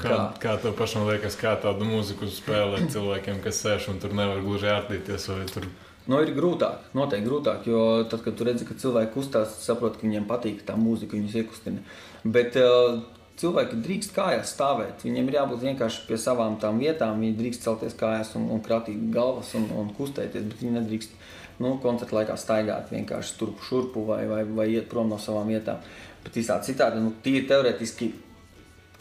Kā? 0.00 0.18
kā 0.40 0.54
tev 0.62 0.76
pašam 0.78 1.04
liekas, 1.10 1.36
kā 1.36 1.56
tādu 1.60 1.88
mūziku 1.90 2.30
spēlēt 2.32 2.88
cilvēkiem, 2.94 3.42
kas 3.44 3.60
sēž 3.66 3.90
un 3.92 4.00
tur 4.00 4.14
nevar 4.16 4.40
gluži 4.46 4.72
ārtīties 4.72 5.28
vai 5.34 5.42
tur? 5.50 5.68
Nu, 6.04 6.18
ir 6.20 6.34
grūtāk, 6.36 6.90
noteikti 6.92 7.24
grūtāk, 7.24 7.66
jo 7.70 7.80
tad, 8.12 8.20
kad 8.26 8.40
redzi, 8.44 8.66
ka 8.68 8.76
cilvēki 8.76 9.14
kustās, 9.14 9.54
saprot, 9.64 9.96
ka 9.96 10.04
viņiem 10.04 10.26
patīk 10.28 10.60
tā 10.68 10.76
mūzika, 10.76 11.16
viņus 11.16 11.36
iekustina. 11.40 11.80
Bet 12.28 12.58
uh, 12.60 12.98
cilvēki 13.40 13.78
drīkst 13.84 14.12
kājās 14.14 14.52
stāvēt. 14.54 15.04
Viņiem 15.06 15.30
ir 15.30 15.38
jābūt 15.38 15.64
vienkārši 15.64 16.04
pie 16.08 16.18
savām 16.20 16.58
tām 16.62 16.78
vietām. 16.82 17.22
Viņi 17.24 17.38
drīkst 17.38 17.64
celties 17.66 17.96
kājās 17.98 18.34
un, 18.38 18.50
un 18.54 18.62
krātīt 18.64 19.00
galvas 19.14 19.54
un, 19.58 19.66
un 19.74 19.90
kustēties, 19.96 20.44
bet 20.50 20.60
viņi 20.62 20.76
nedrīkst 20.78 21.16
nu, 21.64 21.76
koncerta 21.82 22.18
laikā 22.18 22.36
staigāt 22.40 22.92
vienkārši 22.94 23.38
turp 23.40 23.62
šurpu 23.64 24.04
vai, 24.08 24.22
vai, 24.30 24.42
vai 24.44 24.68
iet 24.74 24.90
prom 24.90 25.10
no 25.10 25.18
savām 25.22 25.50
vietām. 25.54 25.82
Bet 26.24 26.36
visādi 26.38 26.72
citādi, 26.72 27.02
nu, 27.02 27.14
tīri 27.24 27.46
teorētiski 27.50 28.12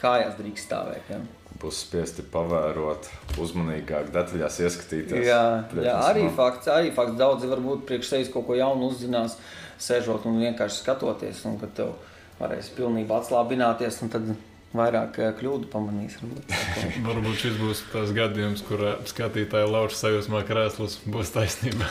kājās 0.01 0.37
drīkst 0.39 0.69
stāvēt. 0.69 1.13
Ja. 1.13 1.21
Būs 1.63 1.79
spiesti 1.85 2.25
pavērot, 2.27 3.07
uzmanīgāk, 3.39 4.09
detaļās 4.11 4.59
ieskatīties. 4.65 5.27
Jā, 5.29 5.43
jā 5.79 5.93
arī, 6.09 6.25
fakts, 6.35 6.67
arī 6.67 6.89
fakts. 6.95 7.15
Daudzi 7.19 7.47
varbūt 7.47 7.85
priekš 7.87 8.09
sevis 8.11 8.31
kaut 8.33 8.49
ko 8.49 8.57
jaunu 8.59 8.89
uzzinās, 8.91 9.37
sēžot 9.79 10.27
un 10.27 10.41
vienkārši 10.43 10.81
skatoties. 10.81 11.45
Un, 11.47 11.55
kad 11.61 11.71
tev 11.77 11.93
varēs 12.41 12.73
pilnībā 12.75 13.21
atslābināties, 13.21 14.01
un 14.03 14.11
tad 14.11 14.33
vairāk 14.77 15.17
eh, 15.21 15.31
kļūdu 15.37 15.69
pamanīs. 15.71 16.17
Varbūt 17.07 17.39
šis 17.41 17.57
būs 17.61 17.83
tas 17.93 18.13
gadījums, 18.15 18.63
kur 18.67 18.83
skatītāja 19.09 19.69
lauša 19.69 19.99
sajūsmā 19.99 20.43
krēslus 20.47 20.99
būs 21.05 21.33
taisnība. 21.35 21.89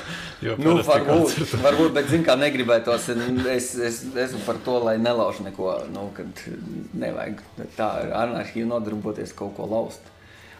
Nu, 0.60 0.78
varbūt, 0.86 1.54
varbūt, 1.62 1.92
bet 1.96 2.10
zinu, 2.10 2.26
kā 2.26 2.36
negribētos. 2.40 3.10
Es, 3.52 3.72
es 3.78 4.00
esmu 4.26 4.42
par 4.46 4.58
to, 4.66 4.78
lai 4.86 4.96
nelauž 5.02 5.42
neko, 5.46 5.74
nu, 5.94 6.08
kad 6.16 6.46
nevajag 6.98 7.44
tā 7.78 7.92
ar 8.02 8.16
anarhiju 8.26 8.68
nodarboties 8.70 9.34
kaut 9.38 9.54
ko 9.58 9.68
laust. 9.70 10.10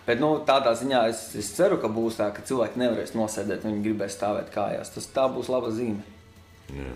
Bet 0.07 0.19
nu, 0.19 0.33
tādā 0.47 0.73
ziņā 0.75 1.05
es, 1.13 1.29
es 1.39 1.53
ceru, 1.55 1.77
ka 1.79 1.91
būs 1.93 2.19
tā, 2.19 2.33
ka 2.35 2.43
cilvēki 2.47 2.81
nevarēs 2.81 3.15
nosēdēt, 3.15 3.67
viņi 3.69 3.85
gribēs 3.85 4.17
stāvēt 4.17 4.51
kājās. 4.55 4.91
Tas 4.97 5.07
tā 5.15 5.29
būs 5.31 5.51
laba 5.53 5.71
zīme. 5.75 6.03
Jā. 6.75 6.95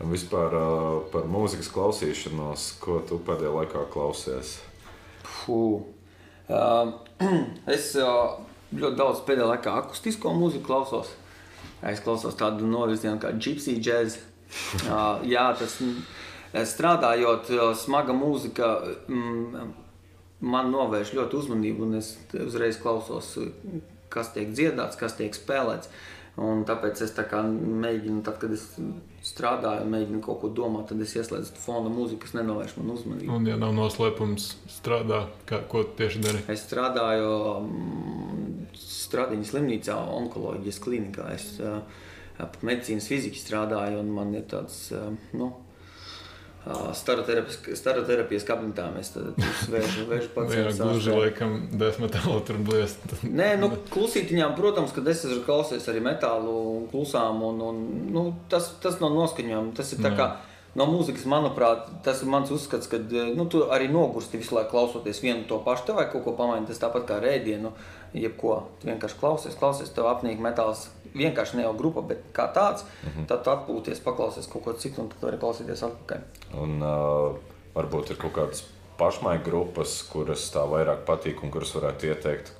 Vispār 0.00 0.54
uh, 0.56 1.02
par 1.12 1.26
mūzikas 1.28 1.68
klausīšanos, 1.74 2.66
ko 2.80 3.02
tu 3.04 3.18
pēdējā 3.20 3.50
laikā 3.52 3.82
klausies? 3.92 4.54
Puh. 5.26 5.82
Uh, 6.48 6.94
es 7.76 7.90
uh, 8.00 8.38
ļoti 8.72 8.96
daudz 8.96 9.20
pēdējā 9.28 9.50
laikā 9.50 9.74
akustisko 9.82 10.32
mūziku 10.32 10.70
klausos. 10.70 11.12
Es 11.84 12.00
klausos 12.04 12.36
tādu 12.40 12.68
novirzienu 12.68 13.20
kā 13.20 13.34
gypsy 13.36 13.78
jazz. 13.80 14.18
Uh, 14.50 15.20
jā, 15.30 15.44
tas 15.54 15.76
strādājot, 16.72 17.52
smaga 17.78 18.10
mūzika 18.18 18.70
mm, 19.06 19.68
man 20.42 20.72
novērš 20.72 21.12
ļoti 21.14 21.38
uzmanību, 21.38 21.86
un 21.86 21.98
es 22.00 22.08
uzreiz 22.34 22.80
klausos, 22.82 23.36
kas 24.10 24.32
tiek 24.34 24.50
dziedāts, 24.50 24.98
kas 24.98 25.14
tiek 25.20 25.36
spēlēts. 25.36 25.92
Un 26.40 26.62
tāpēc 26.64 27.00
es 27.04 27.10
tā 27.16 27.24
mēģinu, 27.42 28.20
tad, 28.24 28.36
kad 28.40 28.52
es 28.54 28.62
strādāju, 29.26 29.88
mēģinu 29.90 30.20
kaut 30.24 30.38
ko 30.40 30.50
domāt, 30.54 30.86
tad 30.88 31.02
es 31.04 31.12
ieslēdzu 31.18 31.58
fona 31.60 31.90
mūziku, 31.92 32.22
kas 32.24 32.36
nenovērš 32.38 32.76
man 32.78 32.92
uzmanību. 32.94 33.32
Un, 33.34 33.48
ja 33.50 33.56
nav 33.60 33.74
noslēpums, 33.76 34.46
strādā, 34.70 35.24
kā, 35.50 35.60
ko 35.68 35.82
tieši 35.98 36.22
dari? 36.24 36.44
Es 36.52 36.64
strādāju 36.68 37.32
um, 37.56 37.74
Stradiņas 38.80 39.50
slimnīcā, 39.52 39.96
onkoloģijas 40.20 40.78
klinikā. 40.84 41.26
Es 41.34 41.50
uh, 41.58 41.82
medicīnas 42.62 43.10
fiziku 43.10 43.40
strādāju, 43.40 43.98
un 44.04 44.14
man 44.14 44.32
ir 44.38 44.46
tāds, 44.48 44.84
uh, 44.94 45.10
nu, 45.36 45.50
Staroterapijas 46.60 48.44
kabinetā 48.44 48.90
mēs 48.92 49.14
vēžu, 49.16 50.04
vēžu 50.10 50.28
pacientus. 50.34 50.76
Jā, 50.76 50.84
gluži 50.84 51.14
laikam 51.14 51.54
desmetālu 51.80 52.42
tur 52.44 52.58
bliest. 52.66 53.06
Nē, 53.24 53.54
nu, 53.62 53.70
klusītiņām, 53.94 54.52
protams, 54.58 54.92
kad 54.96 55.08
es 55.08 55.24
esmu 55.24 55.40
klausies 55.46 55.88
arī 55.88 56.02
metālu 56.04 56.54
klusām, 56.92 57.40
un, 57.48 57.64
un 57.64 57.80
nu, 58.12 58.26
tas, 58.52 58.74
tas 58.84 59.00
nav 59.00 59.16
noskaņojumi. 59.16 59.72
Tas 59.78 59.94
ir 59.96 60.04
tā 60.04 60.12
kā 60.18 60.28
no 60.78 60.86
mūzikas, 60.90 61.26
manuprāt, 61.30 61.88
tas 62.04 62.22
ir 62.22 62.30
mans 62.30 62.50
uzskats, 62.54 62.88
ka 62.90 63.00
nu, 63.00 63.46
tu 63.50 63.64
arī 63.74 63.88
nogursti 63.90 64.40
visu 64.40 64.54
laiku 64.56 64.74
klausoties 64.74 65.22
vienu 65.22 65.46
to 65.48 65.58
pašu. 65.64 65.88
Tev 65.88 66.00
vajag 66.00 66.12
kaut 66.14 66.26
ko 66.26 66.36
pamainīt, 66.38 66.70
tas 66.70 66.82
tāpat 66.82 67.06
kā 67.08 67.18
rēdienu, 67.22 67.72
jebko. 68.14 68.56
Tu 68.80 68.90
vienkārši 68.90 69.20
klausies, 69.20 69.58
klausies, 69.58 69.92
tev 69.94 70.10
apnīk 70.10 70.42
metāls 70.42 70.88
vienkārši 71.14 71.58
ne 71.58 71.64
jau 71.66 71.72
grupa, 71.78 72.04
bet 72.06 72.22
kā 72.34 72.46
tāds, 72.54 72.84
mm 73.02 73.08
-hmm. 73.08 73.26
tad 73.26 73.46
atpūties, 73.46 74.02
paklausies 74.04 74.46
kaut 74.46 74.64
ko 74.64 74.72
citu, 74.72 75.02
un 75.02 75.08
tad 75.08 75.22
vari 75.22 75.38
klausīties 75.38 75.82
atpakaļ. 75.82 76.20
Un 76.62 76.82
uh, 76.82 77.36
varbūt 77.74 78.10
ir 78.10 78.16
kaut 78.16 78.32
kādas 78.32 78.64
pašmaiņa 78.98 79.44
grupas, 79.44 80.02
kuras 80.02 80.50
tā 80.54 80.64
vairāk 80.70 81.04
patīk 81.06 81.42
un 81.42 81.50
kuras 81.50 81.74
varētu 81.74 82.06
ieteikt. 82.06 82.52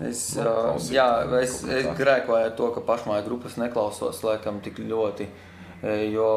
Es, 0.00 0.36
uh, 0.36 0.80
jā, 0.90 1.40
es, 1.42 1.64
es 1.64 1.86
grēkoju 1.98 2.44
ar 2.44 2.50
to, 2.56 2.70
ka 2.72 2.80
pašmaiņa 2.80 3.24
grupas 3.26 3.56
neklausos 3.56 4.22
laikam 4.24 4.60
tik 4.64 4.78
ļoti, 4.78 5.26
jo 5.82 6.30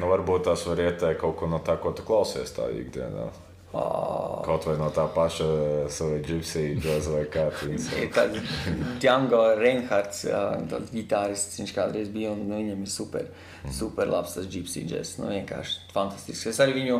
Nu, 0.00 0.08
varbūt 0.08 0.46
tas 0.48 0.64
var 0.64 0.80
ieteikt 0.80 1.20
kaut 1.20 1.36
ko 1.36 1.46
no 1.50 1.60
tā, 1.64 1.76
ko 1.80 1.92
tu 1.92 2.04
klausies 2.06 2.54
tā 2.56 2.70
ikdienā. 2.72 3.28
Oh. 3.70 4.40
Kaut 4.42 4.64
vai 4.66 4.74
no 4.80 4.88
tā 4.90 5.04
paša 5.14 5.46
sava 5.94 6.16
gypsy 6.24 6.72
džēza 6.80 7.12
vai 7.14 7.26
kā 7.30 7.44
tāds. 7.54 7.86
Tāds 8.16 8.56
Django 9.02 9.42
Reinhards, 9.60 10.24
tāds 10.72 10.90
ģitārists, 10.90 11.60
viņš 11.60 11.74
kādreiz 11.76 12.10
bija 12.10 12.32
un 12.34 12.48
nu, 12.48 12.56
viņam 12.58 12.80
ir 12.82 12.90
super, 12.90 13.28
super 13.76 14.10
labs 14.10 14.34
tas 14.38 14.48
gypsy 14.50 14.82
džēzs. 14.88 15.20
Nu, 15.20 15.28
vienkārši 15.36 15.92
fantastisks. 15.94 16.48
Es 16.50 16.58
arī 16.64 16.80
viņu 16.80 16.98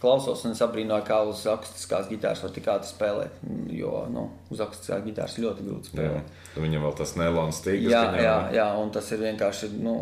klausos 0.00 0.44
un 0.46 0.54
es 0.54 0.62
abrīnoju, 0.64 1.04
kā 1.06 1.18
uz 1.28 1.42
akustiskās 1.50 2.08
ģitāras 2.10 2.44
var 2.44 2.54
tik 2.54 2.70
ātri 2.72 2.88
spēlēt. 2.90 3.42
Jo 3.76 4.04
nu, 4.12 4.26
uz 4.52 4.62
akustiskās 4.64 5.04
ģitāras 5.04 5.36
ļoti 5.42 5.66
grūti 5.66 5.92
spēlēt. 5.92 6.32
Jā. 6.54 6.62
Viņam 6.64 6.86
vēl 6.86 6.96
tas 7.02 7.14
nelons 7.20 7.60
tīkls. 7.66 7.92
Jā, 7.92 8.04
jā, 8.20 8.38
jā, 8.56 8.68
un 8.80 8.92
tas 8.94 9.10
ir 9.12 9.22
vienkārši. 9.26 9.72
Nu, 9.84 9.98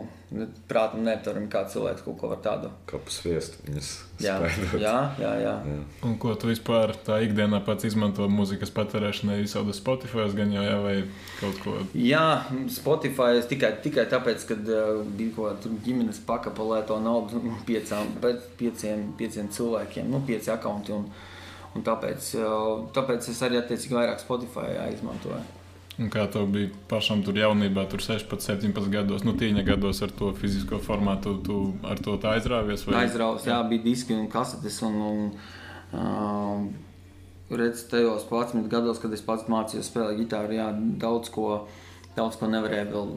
prātam 0.68 1.06
neaptverami, 1.06 1.48
kā 1.48 1.62
cilvēks 1.72 2.02
kaut 2.04 2.18
ko 2.20 2.28
var 2.28 2.40
tādu. 2.44 2.68
Kā 2.88 2.98
pasviest 3.00 3.56
viņas. 3.64 3.88
Jā, 4.20 4.34
jā, 4.76 4.92
jā, 5.16 5.30
jā. 5.40 5.54
jā. 5.64 5.76
Un 6.04 6.18
ko 6.20 6.34
tu 6.36 6.50
vispār 6.50 6.92
tā 7.06 7.20
ikdienā 7.24 7.62
pats 7.64 7.88
izmanto 7.88 8.26
mūzikas 8.28 8.72
patērēšanai, 8.76 9.38
visādi 9.40 9.76
Spotify 9.76 10.26
gan 10.36 10.52
jau, 10.52 10.66
jā, 10.66 10.76
vai 10.84 10.94
kaut 11.38 11.62
ko? 11.64 11.76
Jā, 11.96 12.26
Spotify 12.74 13.40
tikai, 13.48 13.72
tikai 13.84 14.04
tāpēc, 14.12 14.44
ka 14.50 14.58
uh, 14.60 15.00
bija 15.16 15.36
kaut 15.38 15.64
kāda 15.64 15.82
ģimenes 15.86 16.20
pakapelē 16.28 16.82
to 16.88 17.00
naudu 17.00 17.40
nu, 17.44 17.56
piecām, 17.68 18.12
pieciem, 18.60 19.08
pieciem 19.16 19.48
cilvēkiem, 19.54 20.10
nu, 20.12 20.20
pieci 20.28 20.52
akaunti. 20.52 20.92
Un, 20.98 21.08
un 21.72 21.86
tāpēc, 21.86 22.34
uh, 22.42 22.88
tāpēc 22.96 23.32
es 23.32 23.46
arī 23.46 23.62
attiecīgi 23.62 23.96
vairāk 23.96 24.20
Spotify 24.20 24.76
izmantoju. 24.92 25.57
Un 25.98 26.10
kā 26.14 26.28
tev 26.30 26.46
bija 26.54 26.70
pašam 26.90 27.24
tur 27.26 27.34
jaunībā, 27.34 27.82
tur 27.90 27.98
16, 28.04 28.38
17 28.38 28.90
gados, 28.92 29.24
nu, 29.26 29.32
tīņa 29.38 29.64
gados 29.66 29.98
ar 30.06 30.12
to 30.14 30.30
fizisko 30.38 30.78
formātu, 30.82 31.32
tu 31.42 31.56
ar 31.82 31.98
to 31.98 32.14
aizrāvies? 32.30 32.84
Vai? 32.86 33.00
Aizrāvis, 33.00 33.48
jā, 33.50 33.56
bija 33.66 33.82
diski 33.82 34.14
un 34.14 34.28
kasetes. 34.30 34.78
Un, 34.86 35.00
un, 35.08 35.24
uh, 35.98 36.68
redz, 37.50 37.82
tajos 37.90 38.28
11 38.30 38.68
gados, 38.70 39.00
kad 39.02 39.16
es 39.16 39.24
pats 39.26 39.48
mācījos 39.50 39.90
spēlēt 39.90 40.20
ģitāru, 40.20 40.54
jā, 40.60 40.68
daudz 41.02 41.32
ko, 41.34 41.48
daudz 42.14 42.38
ko 42.38 42.50
nevarēja 42.52 42.86
vēl, 42.92 43.12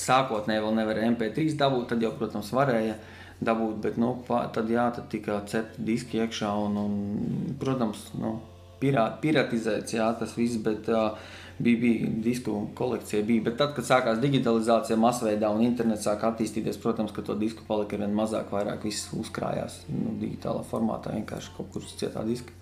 sākotnēji 0.00 0.64
vēl 0.64 0.80
nevarēja 0.80 1.12
MP3 1.12 1.58
dabūt, 1.60 1.90
tad 1.92 2.08
jau, 2.08 2.14
protams, 2.16 2.54
varēja 2.56 2.96
dabūt, 3.44 3.78
bet, 3.84 4.00
nu, 4.00 4.14
tad 4.30 4.70
jā, 4.72 4.88
tad 4.96 5.10
tika 5.12 5.42
cepti 5.50 5.84
diski 5.84 6.24
iekšā 6.24 6.56
un, 6.64 6.80
un 6.86 7.56
protams, 7.60 8.06
nu, 8.16 8.38
pirāt, 8.80 9.18
piratizēts, 9.20 9.96
jā, 9.98 10.08
tas 10.20 10.36
viss, 10.38 10.60
bet 10.62 10.88
uh, 10.92 11.18
bija, 11.58 11.80
bija 11.80 12.10
disku 12.24 12.56
kolekcija. 12.74 13.22
Bija. 13.22 13.44
Bet 13.48 13.56
tad, 13.60 13.74
kad 13.76 13.86
sākās 13.86 14.20
digitalizācija 14.22 14.98
masveidā 15.00 15.50
un 15.54 15.64
internets 15.66 16.06
sāk 16.08 16.26
attīstīties, 16.26 16.80
protams, 16.82 17.14
ka 17.14 17.22
to 17.26 17.36
disku 17.38 17.66
palika 17.68 18.00
vien 18.00 18.14
mazāk, 18.16 18.50
vairāk 18.54 18.84
viss 18.86 19.12
uzkrājās 19.16 19.82
nu, 19.92 20.16
digitālā 20.20 20.64
formātā, 20.70 21.14
vienkārši 21.14 21.56
kaut 21.56 21.72
kur 21.74 21.86
cietā 21.94 22.26
diska. 22.26 22.60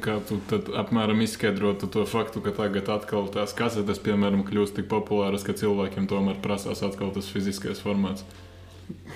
Kā 0.00 0.14
tu 0.24 0.38
apmēram 0.80 1.20
izskaidrotu 1.20 1.90
to 1.92 2.06
faktu, 2.08 2.40
ka 2.44 2.52
tagad 2.56 2.88
atkal 2.92 3.26
tās 3.32 3.52
kasetes, 3.56 4.00
piemēram, 4.00 4.44
kļūst 4.48 4.78
tik 4.78 4.88
populāras, 4.88 5.44
ka 5.44 5.52
cilvēkiem 5.56 6.06
tomēr 6.08 6.38
prasās 6.40 6.80
atkal 6.86 7.12
tas 7.12 7.28
fiziskais 7.28 7.82
formāts? 7.84 8.24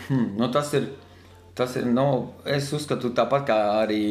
Hmm, 0.08 0.34
nu 0.36 0.50
tas 0.52 0.74
ir, 0.76 0.90
tas 1.56 1.78
ir 1.80 1.88
nu, 1.88 2.34
es 2.44 2.68
uzskatu 2.76 3.14
tāpat 3.16 3.48
kā 3.48 3.58
arī 3.80 4.02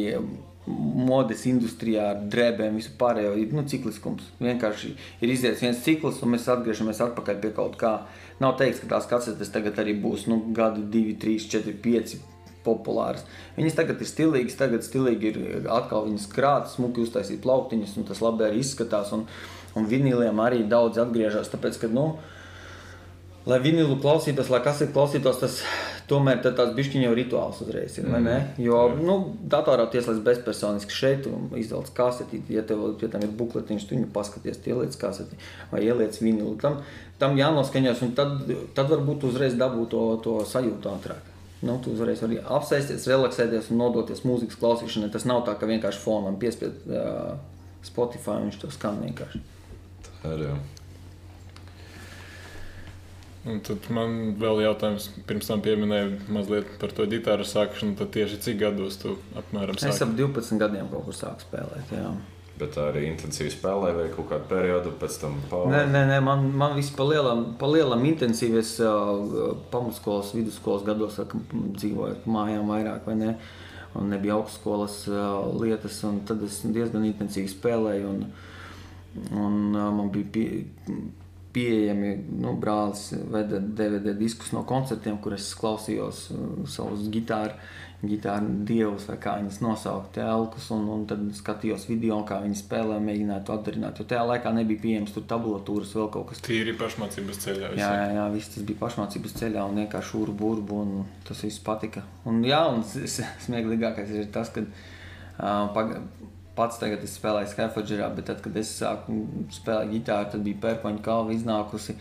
modes 0.66 1.44
industrijā 1.48 2.06
ar 2.14 2.20
drēbēm, 2.32 2.78
visu 2.80 2.94
pārējo 3.00 3.34
ir 3.40 3.52
nu, 3.52 3.66
cikliskums. 3.68 4.30
Vienkārši 4.40 4.92
ir 5.20 5.32
iziets 5.32 5.62
viens 5.64 5.82
cikls, 5.84 6.22
un 6.24 6.32
mēs 6.34 6.48
atgriežamies 6.52 7.02
atpakaļ 7.04 7.40
pie 7.42 7.50
kaut 7.56 7.76
kā. 7.80 7.94
Nav 8.40 8.56
teikts, 8.60 8.80
ka 8.82 8.94
tās 8.94 9.08
kasetes 9.10 9.52
tagad 9.52 9.78
arī 9.82 9.96
būs 10.00 10.24
nu, 10.30 10.40
gadu, 10.56 10.86
divi, 10.90 11.18
trīs, 11.20 11.48
četri, 11.50 11.76
pieci 11.76 12.20
populāras. 12.64 13.26
Viņas 13.58 13.76
tagad 13.76 14.00
ir 14.00 14.08
stilīgas, 14.08 14.56
tagad 14.56 14.86
stilīgi 14.86 15.32
ir 15.34 15.68
atkal 15.68 16.08
viņas 16.08 16.30
krātas, 16.32 16.78
smuki 16.78 17.04
uztaisīt 17.04 17.42
plauktiņus, 17.44 17.98
un 18.00 18.08
tas 18.08 18.22
labi 18.24 18.48
arī 18.48 18.62
izskatās. 18.64 19.12
Un, 19.16 19.26
un 19.76 19.90
vinīliem 19.90 20.40
arī 20.40 20.62
daudz 20.70 21.02
atgriežas, 21.02 21.52
tāpēc, 21.52 21.82
ka, 21.82 21.92
nu, 21.92 22.14
lai 23.44 23.60
vinilu 23.60 23.98
klausītos, 24.00 24.48
lai 24.48 24.62
kas 24.64 24.80
ir 24.80 24.94
klausītos, 24.96 25.42
tas 25.42 25.60
tomēr 26.10 26.40
tāds 26.44 26.74
bišķiņa 26.76 27.06
jau 27.06 27.14
rituāls 27.16 27.60
uzreiz 27.64 27.98
ir? 27.98 28.08
Mm. 28.08 28.30
Jo, 28.62 28.80
nu, 28.98 29.16
datorā 29.50 29.86
tieslēdz 29.92 30.22
bezpersoniski 30.26 30.94
šeit, 30.94 31.28
izvelc 31.60 31.90
kaseti, 31.96 32.42
ja 32.52 32.64
tev 32.66 32.86
pie 33.00 33.08
tam 33.12 33.24
ir 33.24 33.32
bukletiņš, 33.38 33.86
tu 33.88 33.96
viņu 33.96 34.10
paskaties, 34.14 34.60
ieliec 34.68 34.96
kaseti 35.00 35.38
vai 35.72 35.84
ieliec 35.86 36.18
vinilu. 36.20 36.56
Tam, 36.60 36.82
tam 37.20 37.38
jānoskaņos, 37.40 38.02
un 38.04 38.12
tad, 38.18 38.36
tad 38.76 38.92
varbūt 38.92 39.28
uzreiz 39.30 39.56
dabū 39.60 39.88
to, 39.92 40.04
to 40.24 40.40
sajūtu 40.48 40.92
ātrāk. 40.92 41.32
Nu, 41.64 41.78
tu 41.80 41.94
uzreiz 41.96 42.20
vari 42.20 42.36
apsēsties, 42.42 43.06
relaksēties 43.08 43.70
un 43.72 43.80
nodoties 43.80 44.24
mūzikas 44.28 44.58
klausīšanai. 44.60 45.08
Tas 45.14 45.24
nav 45.24 45.46
tā, 45.46 45.54
ka 45.56 45.68
vienkārši 45.70 46.02
fonam 46.02 46.36
piespied 46.40 46.82
uh, 46.90 47.38
Spotify 47.84 48.36
un 48.36 48.50
viņš 48.50 48.58
to 48.60 48.72
skan 48.74 49.00
vienkārši. 49.00 49.40
Tā 50.20 50.34
ir, 50.36 50.48
jā. 50.50 50.56
Un 53.44 53.58
tad 53.60 53.90
man 53.92 54.36
vēl 54.40 54.62
jautājums, 54.64 55.10
pirms 55.28 55.50
tam 55.50 55.60
pieminēju 55.64 56.30
mazliet 56.32 56.68
par 56.80 56.94
to 56.96 57.04
ģitāru 57.08 57.44
sākšanu. 57.44 57.92
Tad 57.98 58.14
tieši 58.14 58.38
cik 58.40 58.62
gados 58.62 58.96
tu 59.02 59.18
apmēram 59.36 59.76
sāki? 59.76 59.92
Es 59.92 60.00
ap 60.04 60.14
12 60.16 60.60
gadiem 60.62 60.88
kaut 60.92 61.04
kur 61.10 61.16
sāku 61.16 61.44
spēlēt. 61.44 61.92
Jā. 61.92 62.12
Bet 62.54 62.78
arī 62.78 63.02
intensīvi 63.10 63.50
spēlēja 63.52 63.96
vai 63.98 64.06
kaut 64.14 64.28
kādu 64.30 64.48
periodu 64.48 64.94
pēc 65.00 65.18
tam. 65.20 65.36
Nē, 65.72 65.82
nē, 65.90 66.04
nē, 66.12 66.18
man, 66.24 66.46
man 66.56 66.76
viss 66.78 66.94
pa 66.94 67.04
lielam, 67.08 67.42
pa 67.60 67.68
lielam 67.68 68.04
intensīvi. 68.08 68.62
Es 68.62 68.76
uh, 68.80 69.58
pamatskolas, 69.74 70.30
vidusskolas 70.38 70.86
gados 70.86 71.18
dzīvoju 71.18 72.22
mājām 72.30 72.70
vairāk 72.70 73.10
vai 73.10 73.18
ne. 73.18 73.34
Un 73.98 74.08
nebija 74.10 74.38
augstskolas 74.38 75.02
uh, 75.10 75.50
lietas, 75.60 75.98
un 76.06 76.22
tad 76.26 76.40
es 76.46 76.62
diezgan 76.64 77.04
intensīvi 77.10 77.52
spēlēju. 77.52 78.14
Un, 78.14 78.24
un 79.34 79.60
uh, 79.74 79.90
man 79.98 80.14
bija 80.14 80.30
pie, 80.38 80.46
pieejami. 81.54 82.16
Nu, 82.42 82.56
brālis 82.60 83.08
veda 83.30 83.60
DVD 83.62 84.14
diskus 84.18 84.52
no 84.54 84.64
koncertiem, 84.68 85.20
kur 85.22 85.36
es 85.36 85.52
klausījos 85.58 86.26
uh, 86.34 86.44
savus 86.70 87.06
gitāru, 87.14 87.54
gitāru 88.04 88.50
dievus, 88.68 89.06
vai 89.08 89.16
kā 89.22 89.36
viņas 89.38 89.60
nosaukt, 89.64 90.18
elkus. 90.20 90.66
Un, 90.74 90.88
un 90.92 91.06
tad 91.10 91.22
skatījos 91.38 91.86
video, 91.88 92.18
kā 92.28 92.40
viņi 92.44 92.58
spēlē, 92.60 92.98
mēģināju 93.06 93.46
to 93.46 93.56
atdarināt. 93.56 94.02
Jo 94.02 94.08
tajā 94.10 94.26
laikā 94.32 94.52
nebija 94.58 94.82
pieejams 94.82 95.14
tur 95.14 95.26
tabulatūras, 95.30 95.94
vēl 95.96 96.10
kaut 96.12 96.28
kas 96.32 96.42
tāds. 96.42 96.50
Tīri 96.50 96.76
pašmācības 96.80 97.40
ceļā. 97.46 97.72
Jā, 97.80 97.94
jā, 98.00 98.10
jā, 98.18 98.28
viss 98.34 98.52
tas 98.56 98.68
bija 98.68 98.82
pašmācības 98.82 99.38
ceļā 99.40 99.64
un 99.70 99.82
vienkārši 99.84 100.20
ūru 100.20 100.36
burbu, 100.44 100.82
un 100.84 101.08
tas 101.28 101.40
viss 101.46 101.62
patika. 101.64 102.04
Un, 102.28 102.44
jā, 102.44 102.60
un 102.74 102.84
smieklīgākais 102.84 104.14
ir 104.18 104.30
tas, 104.34 104.52
ka 104.52 104.66
uh, 104.66 105.72
pag 105.74 105.98
pats 106.56 106.80
tagad 106.80 107.02
es 107.04 107.16
spēlēju 107.18 107.52
Skyforgerā, 107.52 108.08
bet 108.16 108.28
tad, 108.30 108.42
kad 108.44 108.56
es 108.60 108.72
sāku 108.78 109.24
spēlēt 109.54 109.92
ģitāru, 109.94 110.30
tad 110.34 110.44
bija 110.46 110.62
pērkoņa 110.66 111.02
kalva 111.04 111.34
iznākusi. 111.34 111.96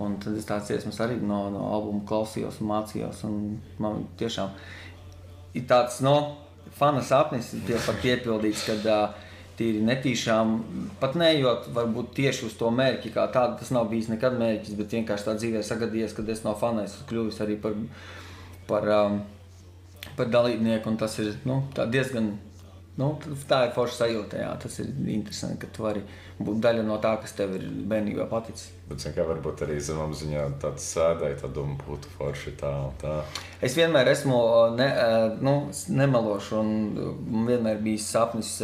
Un 0.00 0.14
tad 0.22 0.36
es 0.38 0.46
tādas 0.48 0.70
dziesmas 0.70 1.00
arī 1.04 1.18
no, 1.20 1.42
no 1.52 1.66
albuma 1.74 2.04
klausījos 2.08 2.62
un 2.62 2.70
mācījos. 2.70 3.24
Un 3.28 3.58
man 3.82 4.06
tiešām 4.20 4.54
ir 5.58 5.66
tāds 5.68 5.98
no, 6.04 6.14
fana 6.78 7.02
sapnis 7.04 7.52
piepildīts, 8.00 8.64
kad 8.70 8.86
uh, 8.88 9.26
tīri 9.60 9.82
netīšām, 9.84 10.54
pat 11.02 11.18
neejot 11.20 11.68
varbūt 11.76 12.14
tieši 12.16 12.46
uz 12.48 12.56
to 12.56 12.70
mērķi, 12.72 13.12
kā 13.12 13.26
tādu, 13.34 13.58
tas 13.60 13.72
nav 13.74 13.90
bijis 13.90 14.08
nekad 14.08 14.38
mērķis, 14.40 14.76
bet 14.78 14.96
vienkārši 14.96 15.26
tā 15.26 15.34
dzīvē 15.36 15.64
sagadījies, 15.66 16.14
kad 16.16 16.32
es 16.32 16.40
no 16.46 16.54
fana 16.56 16.86
esmu 16.88 17.04
kļuvis 17.10 17.42
arī 17.44 17.58
par, 17.60 17.76
par, 18.70 18.88
um, 18.96 19.18
par 20.16 20.32
dalībnieku, 20.32 20.88
un 20.88 20.96
tas 21.00 21.18
ir 21.20 21.34
nu, 21.44 21.60
diezgan 21.76 22.32
Nu, 22.98 23.14
tā 23.48 23.60
ir 23.68 23.72
forša 23.74 24.02
sajūta. 24.02 24.40
Jā. 24.42 24.50
Tas 24.60 24.78
ir 24.82 24.90
interesanti, 25.12 25.60
ka 25.62 25.70
tu 25.74 25.84
vari 25.84 26.02
būt 26.42 26.58
daļa 26.64 26.82
no 26.86 26.98
tā, 27.02 27.14
kas 27.22 27.36
tev 27.38 27.54
ir 27.56 27.64
bērnībā 27.90 28.26
paticis. 28.30 28.72
Bet, 28.90 29.04
kā 29.14 29.24
varbūt 29.28 29.62
arī 29.64 29.78
zemām 29.84 30.12
ziņā 30.16 30.46
tāds 30.62 30.88
sēdēji, 30.96 31.38
tad 31.44 31.54
doma 31.56 31.78
būtu 31.84 32.10
forši 32.16 32.56
tā 32.60 32.72
un 32.88 32.96
tā. 33.00 33.20
Es 33.62 33.76
vienmēr 33.78 34.10
esmu 34.10 34.40
ne, 34.74 34.88
nu, 35.44 35.54
nemelošs 36.00 36.50
un 36.58 36.74
vienmēr 37.46 37.80
bijis 37.84 38.10
sapnis 38.10 38.56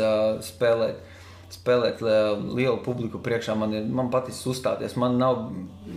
spēlēt. 0.50 1.04
Spēlēt 1.46 2.00
lielu 2.02 2.80
publiku 2.82 3.20
priekšā 3.22 3.54
man, 3.54 3.70
ir, 3.78 3.84
man 3.86 4.08
patīk 4.10 4.34
uzstāties. 4.50 4.96
Man 4.98 5.14
nav, 5.20 5.44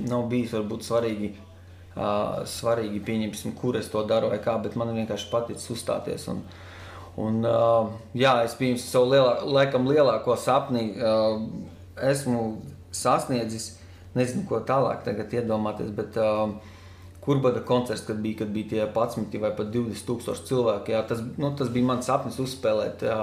nav 0.05 0.27
bijis 0.29 0.53
varbūt 0.53 0.85
svarīgi, 0.85 1.31
svarīgi 2.53 3.01
pieņemsim, 3.07 3.55
kur 3.57 3.79
es 3.79 3.89
to 3.89 4.03
daru 4.07 4.29
vai 4.29 4.37
kā, 4.45 4.53
bet 4.61 4.77
man 4.77 4.93
vienkārši 4.93 5.31
patīk 5.33 5.65
uzstāties. 5.73 6.27
Un, 6.29 6.43
uh, 6.45 6.67
Un, 7.19 7.41
uh, 7.43 7.89
jā, 8.15 8.37
es 8.47 8.55
biju 8.55 8.77
savu 8.79 9.11
lielā, 9.11 9.33
laikam 9.43 9.87
lielāko 9.89 10.37
sapni 10.39 10.93
uh, 10.95 11.41
esmu 12.11 12.43
sasniedzis. 12.95 13.73
Nezinu, 14.17 14.45
ko 14.49 14.61
tālāk 14.65 15.05
iedomāties, 15.05 15.91
bet 15.93 16.15
uh, 16.17 16.55
kurbada 17.21 17.61
koncerts, 17.61 18.05
kad 18.07 18.17
bija, 18.23 18.39
kad 18.39 18.53
bija 18.55 18.69
tie 18.71 18.79
11 18.87 19.37
vai 19.43 19.51
pat 19.55 19.69
20 19.73 20.07
tūkstoši 20.07 20.47
cilvēki, 20.49 20.95
jā, 20.95 21.03
tas, 21.11 21.21
nu, 21.37 21.51
tas 21.59 21.69
bija 21.69 21.85
mans 21.91 22.07
sapnis 22.09 22.39
uzspēlēt. 22.41 23.03
Jā. 23.05 23.19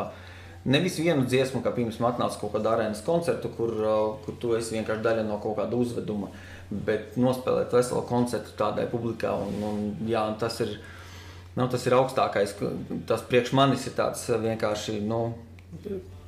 Nevis 0.67 0.99
vienu 0.99 1.25
dziesmu, 1.27 1.63
kā 1.63 1.73
pirms 1.75 1.99
tam 1.99 2.09
atnāca 2.11 2.39
kaut 2.41 2.55
kāda 2.55 2.75
arēnas 2.75 3.03
koncerta, 3.07 3.51
kur, 3.57 3.73
uh, 3.81 4.05
kur 4.27 4.37
tu 4.43 4.53
esi 4.59 4.77
vienkārši 4.77 5.05
daļa 5.09 5.25
no 5.27 5.41
kaut 5.43 5.57
kāda 5.59 5.79
uzveduma, 5.79 6.31
bet 6.71 7.17
nospēlēt 7.19 7.75
veselu 7.75 8.05
koncertu 8.07 8.55
tādai 8.59 8.87
publikai. 8.93 9.33
Un, 9.47 9.59
un, 9.71 9.83
jā, 10.11 10.27
un 10.27 10.39
tas 10.43 10.61
ir 10.67 10.77
nu, 11.57 11.67
tas 11.73 11.87
ir 11.89 11.97
augstākais. 11.97 12.55
Tas 13.09 13.25
priekš 13.27 13.55
manis 13.57 13.87
ir 13.89 13.97
tāds 13.99 14.27
eh, 14.31 14.39
vienkārši 14.43 15.01
nu, 15.07 15.21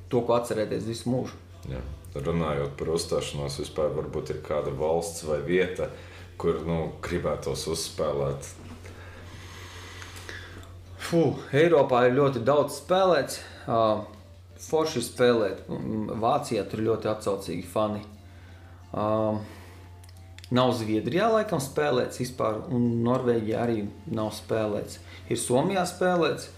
to, 0.08 0.22
ko 0.22 0.36
atcerēties 0.38 0.88
visu 0.88 1.12
mūžu. 1.12 1.38
Jā. 1.68 1.84
Runājot 2.18 2.72
par 2.80 2.88
uzstāšanos, 2.96 3.60
vispār 3.60 3.92
varbūt 3.94 4.32
ir 4.32 4.38
kāda 4.42 4.72
valsts 4.74 5.22
vai 5.28 5.36
vieta, 5.44 5.90
kur 6.40 6.64
nu, 6.66 6.78
gribētos 7.04 7.66
uzspēlēt. 7.70 8.48
Fū, 11.08 11.22
Eiropā 11.54 12.06
ir 12.08 12.16
ļoti 12.16 12.42
daudz 12.48 12.80
spēlēts. 12.80 13.38
Uh, 13.68 14.02
forši 14.62 15.04
spēlēt. 15.06 15.68
Vācijā 16.18 16.64
tur 16.68 16.82
ļoti 16.88 17.10
atsaucīgi 17.12 17.66
fani. 17.68 18.02
Uh, 18.88 19.38
nav 20.54 20.72
Zviedrijā 20.78 21.28
laikam 21.32 21.60
spēlēts 21.62 22.22
vispār, 22.22 22.62
un 22.72 22.88
Norvēģijā 23.06 23.62
arī 23.62 23.82
nav 24.10 24.32
spēlēts 24.36 24.98
ir 25.30 25.40
Somijā 25.40 25.84
spēlēts. 25.88 26.54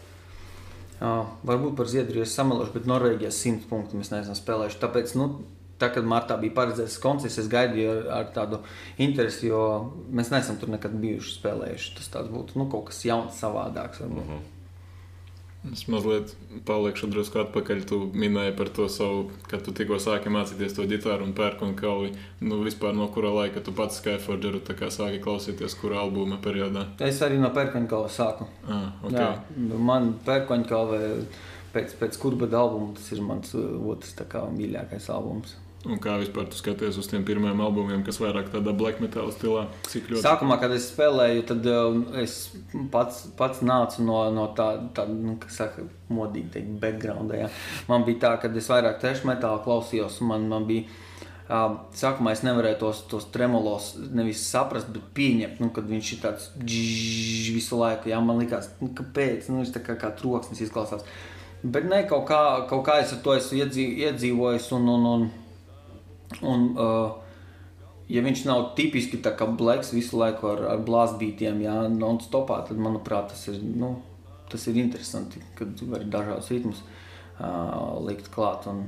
Uh, 1.00 1.24
varbūt 1.48 1.78
par 1.78 1.88
Zviedriju 1.88 2.26
es 2.26 2.34
samelošu, 2.36 2.74
bet 2.74 2.88
Norvēģijā 2.90 3.30
100 3.32 3.68
punktu 3.70 3.96
mēs 3.96 4.12
neesam 4.12 4.36
spēlējuši. 4.36 4.80
Tāpēc, 4.82 5.14
nu, 5.16 5.28
tā, 5.80 5.88
kad 5.94 6.04
martā 6.04 6.36
bija 6.40 6.52
paredzēts 6.58 6.98
koncerts, 7.00 7.38
es 7.40 7.48
gaidīju 7.50 7.94
ar, 7.94 8.08
ar 8.18 8.30
tādu 8.36 8.60
interesi, 9.00 9.48
jo 9.48 9.62
mēs 10.12 10.28
neesam 10.34 10.60
tur 10.60 10.74
nekad 10.74 10.98
bijuši 11.00 11.38
spēlējuši. 11.38 11.94
Tas 11.96 12.28
būtu 12.28 12.60
nu, 12.60 12.68
kaut 12.72 12.90
kas 12.90 13.00
jauns, 13.08 13.40
savādāks. 13.40 14.04
Varbūt. 14.04 14.26
Mm 14.26 14.34
-hmm. 14.34 14.59
Es 15.68 15.82
mazliet 15.92 16.32
palikšu 16.64 17.10
drusku 17.12 17.42
atpakaļ. 17.42 17.82
Tu 17.88 17.98
minēji 18.16 18.54
par 18.56 18.70
to 18.72 18.86
savu, 18.88 19.26
kad 19.50 19.60
tu 19.66 19.74
tikko 19.76 19.98
sāki 20.00 20.32
mācīties 20.32 20.72
to 20.76 20.86
ģitāru 20.88 21.26
un 21.28 21.34
pērku 21.36 21.68
un 21.68 21.74
kalvi. 21.76 22.14
Nu, 22.40 22.62
vispār 22.64 22.96
no 22.96 23.10
kura 23.12 23.32
laika 23.34 23.60
tu 23.64 23.74
pats 23.76 24.00
Skyforgeru 24.00 24.62
sāki 24.64 25.20
klausīties, 25.20 25.76
kurā 25.82 26.00
albuma 26.00 26.40
periodā? 26.40 26.86
Es 27.04 27.20
arī 27.26 27.36
no 27.42 27.52
pērkoņa 27.52 28.02
sāku. 28.08 28.48
Ah, 28.64 28.88
okay. 29.04 29.20
Jā, 29.20 29.80
man 29.90 30.14
pērkoņa 30.24 30.84
pēc, 31.74 31.96
pēc 32.00 32.16
kurbada 32.22 32.64
albuma 32.64 32.94
tas 32.96 33.12
ir 33.12 33.20
mans 33.20 33.52
otrs 33.54 34.16
kā, 34.32 34.46
mīļākais 34.56 35.12
albums. 35.12 35.58
Un 35.88 35.96
kā 35.96 36.18
vispār 36.20 36.44
tu 36.50 36.58
skaties 36.58 36.98
uz 37.00 37.06
tiem 37.08 37.22
pirmajiem 37.24 37.60
albumiem, 37.64 38.02
kas 38.04 38.18
vairāk 38.20 38.50
tādā 38.52 38.74
black 38.76 39.00
metal 39.00 39.30
stilā? 39.32 39.62
Ļoti... 39.88 40.20
Sākumā, 40.20 40.58
kad 40.60 40.74
es 40.76 40.90
spēlēju, 40.90 41.44
tad 41.48 41.68
um, 41.72 42.02
es 42.20 42.34
pats, 42.92 43.22
pats 43.38 43.62
nācu 43.64 44.04
no, 44.04 44.18
no 44.36 44.44
tāda, 44.56 44.90
tā, 44.98 45.06
nu, 45.08 45.38
kas 45.40 45.56
saka, 45.62 45.86
modīgi 46.12 46.52
teikt, 46.52 46.74
backgrounda. 46.82 47.38
Ja. 47.46 47.48
Man 47.88 48.04
bija 48.04 48.26
tā, 48.26 48.34
ka 48.42 48.52
es 48.60 48.68
vairāk 48.68 49.00
tešu 49.00 49.30
metālu 49.30 49.64
klausījos, 49.64 50.20
un 50.20 50.34
man, 50.34 50.46
man 50.52 50.68
bija. 50.68 50.84
Uh, 51.50 51.80
sākumā 51.96 52.36
es 52.36 52.44
nevarēju 52.46 52.76
tos, 52.78 53.02
tos 53.10 53.24
tremolos 53.34 53.94
nevis 54.14 54.44
saprast, 54.46 54.92
bet 54.94 55.08
pieņemt, 55.16 55.64
nu, 55.64 55.72
kad 55.74 55.88
viņš 55.88 56.12
ir 56.14 56.20
tāds 56.22 56.52
džģž, 56.60 57.50
visu 57.56 57.80
laiku. 57.80 58.12
Jā, 58.12 58.20
man 58.22 58.38
liekas, 58.38 58.68
nu, 58.84 58.92
kāpēc 58.94 59.48
nu, 59.48 59.64
viņš 59.64 59.72
tā 59.74 59.82
kā, 59.88 59.96
kā 59.98 60.12
troksnis 60.20 60.60
izklausās. 60.68 61.08
Bet 61.64 61.88
ne, 61.88 62.04
kaut 62.08 62.28
kā, 62.28 62.40
kaut 62.70 62.84
kā 62.86 63.00
es 63.02 63.10
ar 63.16 63.24
to 63.24 63.34
esmu 63.34 63.64
iedzīvojis. 63.64 64.70
Un, 64.76 64.86
un, 64.94 65.08
un, 65.10 65.26
Un, 66.38 66.70
uh, 66.78 67.16
ja 68.10 68.22
viņš 68.24 68.44
nav 68.46 68.70
tipiski 68.78 69.20
tā 69.22 69.32
kā 69.38 69.48
bleks 69.50 69.92
visu 69.94 70.18
laiku 70.20 70.52
ar, 70.52 70.62
ar 70.74 70.84
blāzbītiem, 70.86 71.62
jā, 71.64 71.76
non-stopā, 71.94 72.62
tad, 72.68 72.78
manuprāt, 72.82 73.32
tas 73.34 73.46
ir, 73.50 73.58
nu, 73.62 73.96
tas 74.50 74.66
ir 74.70 74.78
interesanti, 74.82 75.42
kad 75.58 75.82
var 75.90 76.06
dažādus 76.06 76.50
ritmus 76.54 76.82
uh, 76.82 77.98
likt 78.06 78.30
klāt. 78.34 78.66
Un, 78.70 78.86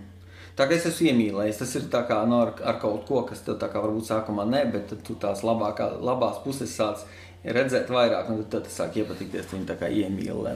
tā 0.59 0.69
kā 0.69 0.79
es 0.79 0.87
esmu 0.91 1.11
iemīlējis, 1.13 1.63
tas 1.63 1.75
ir 1.79 1.91
kā 1.93 2.23
nu, 2.31 2.41
ar, 2.47 2.55
ar 2.63 2.79
kaut 2.83 3.07
ko, 3.11 3.25
kas 3.29 3.45
tev 3.47 3.59
tā 3.63 3.71
kā 3.73 3.83
varbūt 3.83 4.11
sākumā 4.11 4.47
ne, 4.51 4.65
bet 4.73 4.89
tad 4.93 5.03
tu 5.07 5.19
tās 5.19 5.45
labākā, 5.47 5.93
labās 6.03 6.43
puses 6.47 6.75
sāc 6.75 7.07
redzēt 7.43 7.91
vairāk, 7.91 8.31
un 8.31 8.45
tad 8.47 8.69
tas 8.69 8.79
sāk 8.83 9.03
iepatikties, 9.03 9.51
viņu 9.55 9.71
tā 9.71 9.79
kā 9.81 9.91
iemīli 9.91 10.47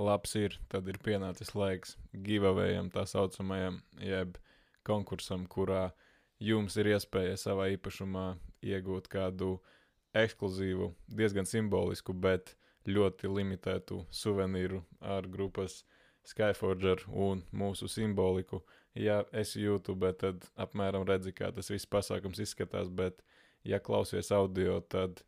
labs 0.00 0.34
ir, 0.38 0.56
tad 0.72 0.88
ir 0.88 0.98
pienācis 1.04 1.52
laiks 1.54 1.96
giveawayam, 2.26 2.90
tā 2.92 3.04
saucamajam, 3.08 3.80
jeb 4.00 4.38
konkursam, 4.86 5.46
kurā 5.46 5.90
jums 6.40 6.76
ir 6.80 6.94
iespēja 6.94 7.36
savā 7.40 7.68
īpašumā 7.74 8.26
iegūt 8.64 9.08
kādu 9.12 9.58
ekskluzīvu, 10.16 10.90
diezgan 11.12 11.46
simbolisku, 11.46 12.14
bet 12.16 12.54
ļoti 12.88 13.28
limitētu 13.28 14.04
suvenīru 14.10 14.82
ar 15.00 15.28
grupas 15.28 15.82
Skyforger 16.26 17.04
un 17.08 17.44
mūsu 17.52 17.88
simboliku. 17.88 18.60
Ja 18.94 19.22
esi 19.32 19.62
YouTube, 19.62 20.10
tad 20.18 20.44
apmēram 20.60 21.06
redzi, 21.08 21.32
kā 21.32 21.52
tas 21.54 21.70
viss 21.70 21.88
pasākums 21.88 22.40
izskatās, 22.42 22.90
bet 22.90 23.22
ja 23.64 23.78
klausies 23.80 24.32
audio, 24.34 24.80
tad 24.80 25.22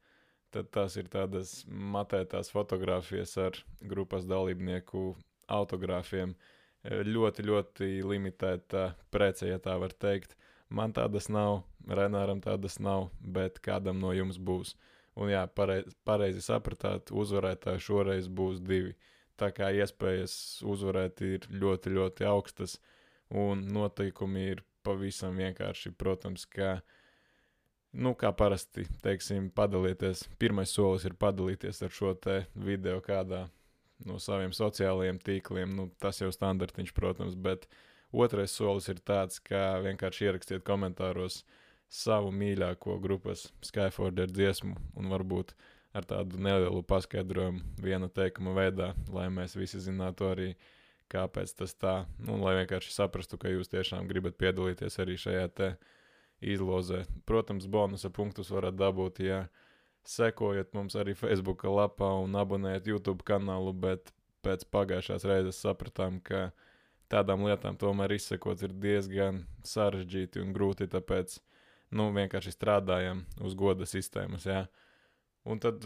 tad 0.53 0.71
tās 0.75 0.97
ir 1.01 1.09
tādas 1.12 1.62
matētās 1.69 2.53
fotogrāfijas 2.53 3.37
ar 3.41 3.59
grupas 3.88 4.27
dalībnieku 4.29 5.12
autogrāfiem. 5.53 6.35
Ļoti, 6.83 7.45
ļoti 7.47 7.88
limitēta 8.07 8.88
prece, 9.15 9.49
ja 9.53 9.61
tā 9.62 9.77
var 9.79 9.95
teikt. 9.95 10.37
Man 10.73 10.95
tādas 10.97 11.29
nav, 11.31 11.62
Renāram 11.87 12.41
tādas 12.43 12.79
nav, 12.83 13.11
bet 13.21 13.61
kādam 13.62 14.01
no 14.03 14.12
jums 14.15 14.38
būs. 14.38 14.75
Un 15.19 15.31
jā, 15.33 15.43
pareizi, 15.47 15.93
pareizi 16.09 16.43
sapratāt, 16.45 17.12
uzvarētāji 17.12 17.85
šoreiz 17.87 18.29
būs 18.33 18.62
divi. 18.65 18.95
Tā 19.38 19.51
kā 19.55 19.69
iespējas 19.75 20.35
uzvarēt 20.69 21.21
ir 21.27 21.47
ļoti, 21.51 21.93
ļoti 21.99 22.27
augstas, 22.29 22.79
un 23.29 23.67
noteikumi 23.75 24.47
ir 24.55 24.65
pavisam 24.87 25.37
vienkārši. 25.38 25.93
Protams, 25.99 26.47
ka 26.47 26.77
uh, 26.79 27.02
nu, 27.93 28.15
kā 28.19 28.33
parasti, 28.37 28.87
teiksim, 29.05 29.51
padalīties. 29.55 30.27
Pirmais 30.41 30.73
solis 30.73 31.07
ir 31.09 31.17
padalīties 31.19 31.83
ar 31.85 31.93
šo 31.93 32.15
video 32.55 33.01
kādā 33.05 33.47
no 34.07 34.19
saviem 34.19 34.53
sociālajiem 34.57 35.21
tīkliem. 35.23 35.75
Nu, 35.77 35.91
tas 36.03 36.21
jau 36.21 36.31
standartiņš, 36.33 36.93
protams, 36.97 37.35
bet 37.35 37.69
otrais 38.13 38.53
solis 38.53 38.89
ir 38.89 39.01
tāds, 39.01 39.41
ka 39.41 39.81
vienkārši 39.85 40.29
ierakstiet 40.29 40.65
komentāros 40.67 41.43
savu 41.93 42.33
mīļāko 42.33 42.97
grupas 43.03 43.51
Skyforder 43.65 44.31
dziesmu 44.33 44.75
un 44.97 45.13
varbūt 45.13 45.53
ar 45.93 46.07
tādu 46.09 46.41
nelielu 46.41 46.81
paskaidrojumu 46.89 47.83
viena 47.85 48.09
teikuma 48.09 48.55
veidā, 48.57 48.93
lai 49.13 49.29
mēs 49.29 49.59
visi 49.59 49.81
zinātu 49.85 50.31
arī, 50.31 50.55
kāpēc 51.13 51.53
tas 51.59 51.75
tā, 51.77 51.97
nu, 52.25 52.39
lai 52.41 52.63
vienkārši 52.63 52.95
saprastu, 52.95 53.37
ka 53.37 53.53
jūs 53.53 53.69
tiešām 53.69 54.09
gribat 54.09 54.39
piedalīties 54.41 54.97
arī 55.05 55.19
šajā 55.21 55.51
te 55.53 55.69
izlozē. 56.43 57.05
Protams, 57.29 57.67
bonusa 57.71 58.11
punktus 58.11 58.51
varat 58.53 58.77
dabūt, 58.79 59.23
ja 59.25 59.47
sekojat 60.09 60.75
mums 60.75 60.97
arī 60.99 61.15
Facebook 61.15 61.65
lapā 61.69 62.11
un 62.23 62.35
abonējat 62.39 62.91
YouTube 62.91 63.25
kanālu, 63.27 63.73
bet 63.73 64.13
pēc 64.43 64.67
pagājušās 64.75 65.27
reizes 65.29 65.61
sapratām, 65.63 66.19
ka 66.21 66.51
tādām 67.13 67.45
lietām 67.47 67.77
tomēr 67.79 68.17
izsekot 68.17 68.63
ir 68.67 68.75
diezgan 68.83 69.45
sarežģīti 69.67 70.43
un 70.43 70.55
grūti, 70.57 70.89
tāpēc 70.91 71.39
nu, 71.95 72.09
vienkārši 72.17 72.55
strādājam 72.55 73.27
uz 73.45 73.55
goda 73.59 73.87
sistēmas. 73.87 74.49
Jā. 74.49 74.65
Un 75.43 75.59
tad, 75.63 75.85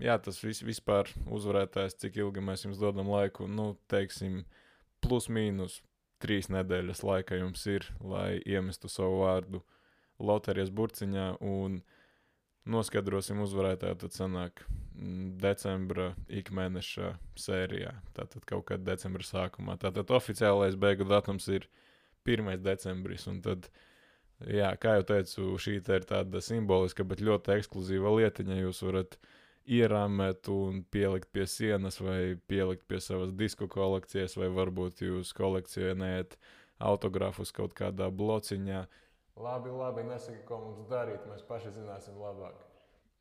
jā, 0.00 0.18
tas 0.20 0.40
vis, 0.44 0.60
vispār 0.64 1.08
uzvarētājs, 1.32 1.96
cik 2.00 2.20
ilgi 2.20 2.44
mēs 2.44 2.66
jums 2.66 2.80
dodam 2.80 3.08
laiku, 3.12 3.48
nu, 3.48 3.72
teiksim, 3.88 4.42
plus 5.04 5.28
mīnus 5.32 5.80
trīs 6.22 6.50
nedēļas 6.52 7.04
laika 7.06 7.38
jums 7.38 7.64
ir, 7.70 7.86
lai 8.02 8.38
iemestu 8.44 8.90
savu 8.92 9.22
vārdu 9.22 9.62
loterijas 10.18 10.70
burciņā 10.74 11.28
un 11.44 11.80
noskaidrosim 12.68 13.40
uzvarētāju. 13.44 13.98
Tad 14.02 14.16
sanāk 14.16 14.62
mm, 14.68 15.34
decembra 15.42 16.12
ikmēneša 16.40 17.14
sērijā. 17.38 17.94
Tātad 18.16 18.46
kaut 18.48 18.68
kad 18.72 18.84
decembra 18.86 19.26
sākumā. 19.26 19.78
Tātad 19.80 20.10
oficiālais 20.14 20.78
beigu 20.80 21.08
datums 21.08 21.48
ir 21.52 21.68
1. 22.28 22.52
decembris. 22.64 23.26
Tad, 23.44 23.70
jā, 24.44 24.70
kā 24.80 24.98
jau 24.98 25.08
teicu, 25.14 25.50
šī 25.62 25.78
ir 25.80 26.08
tāda 26.08 26.42
simboliska, 26.44 27.06
bet 27.08 27.24
ļoti 27.24 27.56
ekskluzīva 27.58 28.14
lietiņa. 28.18 28.62
Jūs 28.66 28.84
varat 28.86 29.18
ierāmēt 29.68 30.48
un 30.52 30.82
pielikt 30.92 31.28
pie 31.32 31.44
sienas, 31.48 32.00
vai 32.00 32.38
pielikt 32.48 32.86
pie 32.88 33.00
savas 33.04 33.34
disku 33.36 33.68
kolekcijas, 33.68 34.38
vai 34.40 34.48
varbūt 34.52 35.04
jūs 35.04 35.34
kolekcionējat 35.36 36.38
autogrāfus 36.78 37.52
kaut 37.52 37.74
kādā 37.76 38.08
blociņā. 38.14 38.86
Labi, 39.38 39.70
labi, 39.70 40.02
nesaki, 40.02 40.40
ko 40.48 40.58
mums 40.64 40.82
darīt. 40.90 41.22
Mēs 41.30 41.44
paši 41.46 41.70
zināsim 41.76 42.18
labāk. 42.18 42.56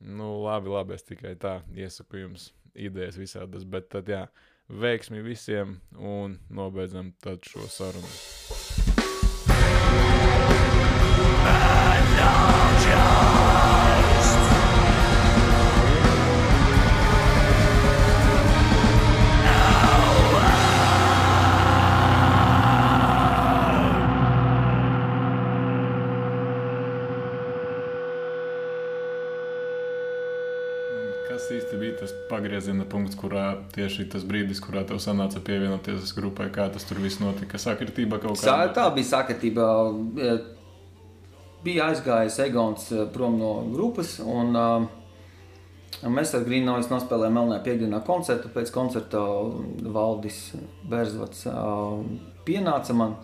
Nu, 0.02 0.32
labi, 0.44 0.72
labi, 0.74 0.98
es 0.98 1.06
tikai 1.06 1.36
tā 1.42 1.60
iesaku 1.78 2.24
jums 2.24 2.52
idejas 2.74 3.18
visādas, 3.22 3.66
bet 3.66 3.90
tad 3.94 4.10
jā, 4.10 4.24
veiksmi 4.70 5.22
visiem 5.26 5.78
un 5.98 6.40
nobeidzam 6.50 7.14
tad 7.22 7.46
šo 7.46 7.70
sarunu. 7.70 8.14
Pagrieziena 32.30 32.86
punkts, 32.90 33.18
kurā 33.20 33.46
tieši 33.76 34.08
tas 34.14 34.26
brīdis, 34.28 34.62
kurā 34.64 34.84
tev 34.88 35.02
sanāca 35.04 35.42
pievienoties 35.44 36.14
grupai, 36.18 36.50
kā 36.54 36.68
tas 36.74 36.86
tur 36.88 37.02
viss 37.04 37.22
notika? 37.24 37.60
Sakritība 37.62 38.20
kaut 38.24 38.42
kāda? 38.42 38.72
Tā 38.76 38.88
bija 38.96 39.12
sakritība. 39.16 39.68
Bija 41.66 41.90
aizgājis 41.92 42.38
Egons 42.46 42.92
eh, 42.94 43.08
prom 43.12 43.40
no 43.40 43.52
grupas, 43.74 44.20
un 44.22 44.54
uh, 44.56 44.84
mēs 46.06 46.36
ar 46.38 46.46
Grīnojas 46.46 46.92
nospēlējām 46.92 47.34
Melnajā 47.40 47.64
piekdienā 47.66 48.02
koncertu. 48.08 48.52
Pēc 48.54 48.70
koncerta 48.76 49.24
Valdis 49.96 50.38
Berzvats 50.88 51.48
uh, 51.50 51.98
pienāca 52.48 52.96
man. 52.96 53.18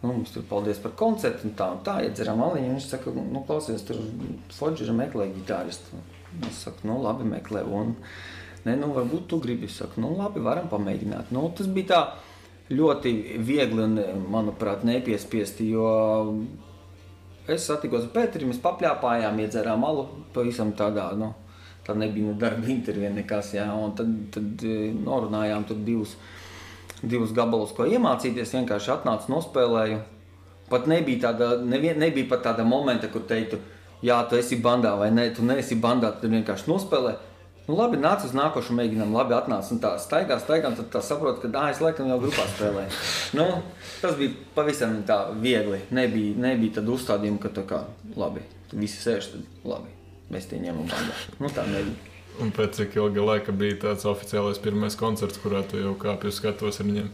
Nu, 0.00 0.14
mums 0.14 0.32
tur 0.32 0.46
paldies 0.48 0.78
par 0.80 0.94
koncertu, 0.96 1.44
un 1.50 1.52
tā, 1.58 1.66
un 1.76 1.82
tā 1.84 1.98
iedzeram 2.06 2.40
aliņu. 2.46 2.72
Viņš 2.72 2.88
saka, 2.88 3.12
nu, 3.12 3.44
klausies, 3.44 3.84
tur 3.84 4.00
Fodžera 4.56 4.96
meklē 4.96 5.28
ģitāristu. 5.34 6.00
Es 6.48 6.64
saku, 6.64 6.86
nu, 6.88 7.00
labi, 7.02 7.26
meklē. 7.28 7.64
Un, 7.66 7.94
ne, 8.66 8.74
nu, 8.78 8.92
varbūt 8.96 9.28
tu 9.30 9.40
gribi. 9.42 9.68
Es 9.70 9.80
saku, 9.82 10.02
nu, 10.04 10.14
labi, 10.18 10.42
varam 10.44 10.70
pamēģināt. 10.72 11.32
Nu, 11.34 11.48
tas 11.56 11.70
bija 11.70 11.90
tā 11.90 12.02
ļoti 12.70 13.14
viegli 13.42 13.84
un, 13.84 14.00
manuprāt, 14.30 14.84
nepiespiesti, 14.86 15.70
jo 15.74 15.86
es 17.50 17.66
satikos 17.66 18.06
ar 18.06 18.12
Pēteri, 18.14 18.46
mēs 18.46 18.60
papļāpājām, 18.62 19.40
iedzērām 19.42 19.84
alu 19.86 20.06
pavisam 20.34 20.70
tādā, 20.78 21.08
nu, 21.18 21.32
tā 21.86 21.96
nebija 21.98 22.30
ne 22.30 22.36
darba 22.38 22.70
intervija 22.70 23.10
nekas, 23.14 23.54
jā, 23.56 23.66
un 23.74 23.96
tad, 23.98 24.12
tad 24.34 24.62
e, 24.66 24.92
norunājām 24.94 25.66
tur 25.66 25.82
divus, 25.86 26.14
divus 27.02 27.34
gabalus, 27.34 27.74
ko 27.74 27.88
iemācīties, 27.90 28.54
vienkārši 28.60 28.94
atnācu, 28.94 29.32
nospēlēju. 29.34 30.00
Pat 30.70 30.86
nebija 30.86 31.24
tāda, 31.26 31.52
nevien, 31.66 31.98
nebija 31.98 32.28
pat 32.30 32.44
tāda 32.46 32.62
momenta, 32.68 33.10
kur 33.10 33.24
teiktu, 33.26 33.58
jā, 34.04 34.20
tu 34.28 34.38
esi 34.38 34.60
bandā 34.62 34.94
vai 34.98 35.10
nē, 35.14 35.30
tu 35.36 35.46
neesi 35.46 35.78
bandā, 35.80 36.12
tad 36.20 36.32
vienkārši 36.32 36.70
nospēlē. 36.70 37.16
Nu, 37.70 37.76
labi, 37.78 38.00
nāc 38.02 38.24
uz 38.26 38.32
nākošo 38.34 38.74
mēģinājumu, 38.74 39.14
labi, 39.14 39.34
atnāc 39.36 39.68
un 39.70 39.78
tā 39.82 39.92
staigā, 40.02 40.40
staigā, 40.42 40.72
tad 40.74 40.88
tā 40.90 41.02
saprot, 41.06 41.38
ka, 41.38 41.50
ah, 41.54 41.68
es 41.70 41.78
laikam 41.78 42.08
jau 42.10 42.16
grupā 42.18 42.46
spēlēju. 42.56 42.96
nu, 43.38 43.46
tas 44.00 44.16
bija 44.18 44.34
pavisam 44.56 44.96
tā 45.06 45.20
viegli. 45.38 45.78
Nebija, 45.94 46.34
nebija 46.48 46.80
tad 46.80 46.90
uzstādījuma, 46.90 47.38
ka 47.44 47.52
tā 47.60 47.66
kā, 47.70 47.84
labi, 48.18 48.42
visi 48.72 48.98
sēž, 49.04 49.30
tad 49.36 49.68
labi, 49.70 49.94
mēs 50.34 50.50
tie 50.50 50.58
ņemam 50.64 50.90
bandā. 50.90 51.14
Nu, 51.38 51.52
tā 51.54 51.68
nebija. 51.70 52.08
Un 52.40 52.50
pēc 52.56 52.80
cik 52.80 52.96
ilga 52.96 53.28
laika 53.28 53.54
bija 53.54 53.78
tāds 53.84 54.08
oficiālais 54.08 54.58
pirmais 54.62 54.96
koncerts, 54.98 55.38
kurā 55.42 55.62
tu 55.68 55.78
jau 55.78 55.94
kāpji 56.00 56.32
uz 56.32 56.40
skatuves 56.40 56.80
ar 56.80 56.90
viņiem? 56.90 57.10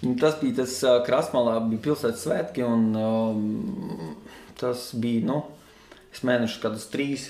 Nu, 0.00 0.16
tas 0.18 0.38
bija 0.40 0.62
tas 0.62 0.74
Krasmalā, 1.06 1.58
bija 1.70 1.84
pilsētas 1.90 2.24
svētki, 2.24 2.64
un 2.64 2.86
um, 2.96 4.14
tas 4.58 4.88
bija, 4.96 5.26
nu, 5.28 5.42
Es 6.10 6.24
mēnešus, 6.26 6.60
kādus 6.62 6.88
trīs, 6.90 7.28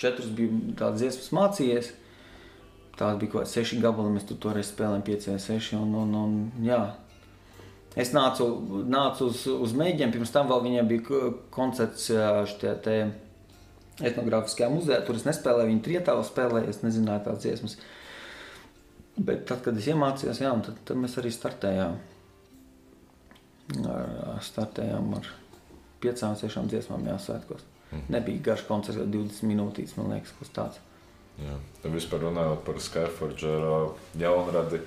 četrus 0.00 0.30
biju 0.32 0.74
tādas 0.78 1.02
dziesmas 1.02 1.32
mācījies. 1.36 1.92
Tās 2.98 3.16
bija 3.20 3.32
kaut 3.32 3.42
kādi 3.42 3.52
seši 3.54 3.80
gabali, 3.82 4.12
mēs 4.16 4.26
tur 4.28 4.38
toreiz 4.40 4.68
spēlējām, 4.72 5.04
pieci 5.06 5.32
vai 5.32 5.38
seši. 5.40 5.76
Un, 5.80 5.94
un, 6.02 6.14
un, 6.18 6.36
jā. 6.64 6.80
es 7.96 8.12
nācu, 8.16 8.48
nācu 8.88 9.30
uz, 9.30 9.44
uz 9.52 9.74
mēģinājumu, 9.78 10.16
pirms 10.16 10.34
tam 10.34 10.50
vēl 10.52 10.64
viņiem 10.66 10.90
bija 10.90 11.22
koncerts 11.54 12.10
šitie 12.52 12.74
te 12.84 12.96
etnogrāfiskajā 14.02 14.70
muzejā, 14.72 15.00
tur 15.06 15.18
es 15.18 15.26
nespēlēju, 15.28 15.68
viņi 15.68 15.84
trietālu 15.84 16.24
spēlēja, 16.26 16.70
es 16.72 16.80
nezināju 16.84 17.26
tās 17.26 17.42
dziesmas. 17.44 17.76
Bet 19.18 19.44
tad, 19.48 19.60
kad 19.64 19.76
es 19.76 19.88
iemācījos, 19.92 20.40
jā, 20.40 20.52
tad, 20.64 20.78
tad 20.88 21.00
mēs 21.00 21.18
arī 21.20 21.32
startējām. 21.34 21.98
Ar, 23.88 24.40
startējām 24.44 25.12
ar 25.16 25.28
piecām, 26.02 26.34
sešām 26.36 26.68
dziesmām 26.72 27.04
jāsvētkos. 27.12 27.71
Mm. 27.92 28.08
Nebija 28.14 28.46
garš 28.48 28.64
koncerts, 28.68 29.04
20 29.04 29.44
minūtītes, 29.50 29.94
man 29.98 30.14
liekas, 30.14 30.32
kas 30.38 30.52
tāds. 30.56 30.80
Jā. 31.40 31.54
Vispār 31.92 32.26
runājot 32.26 32.64
par 32.66 32.80
Skyforge 32.80 33.52
jaunradi, 34.20 34.82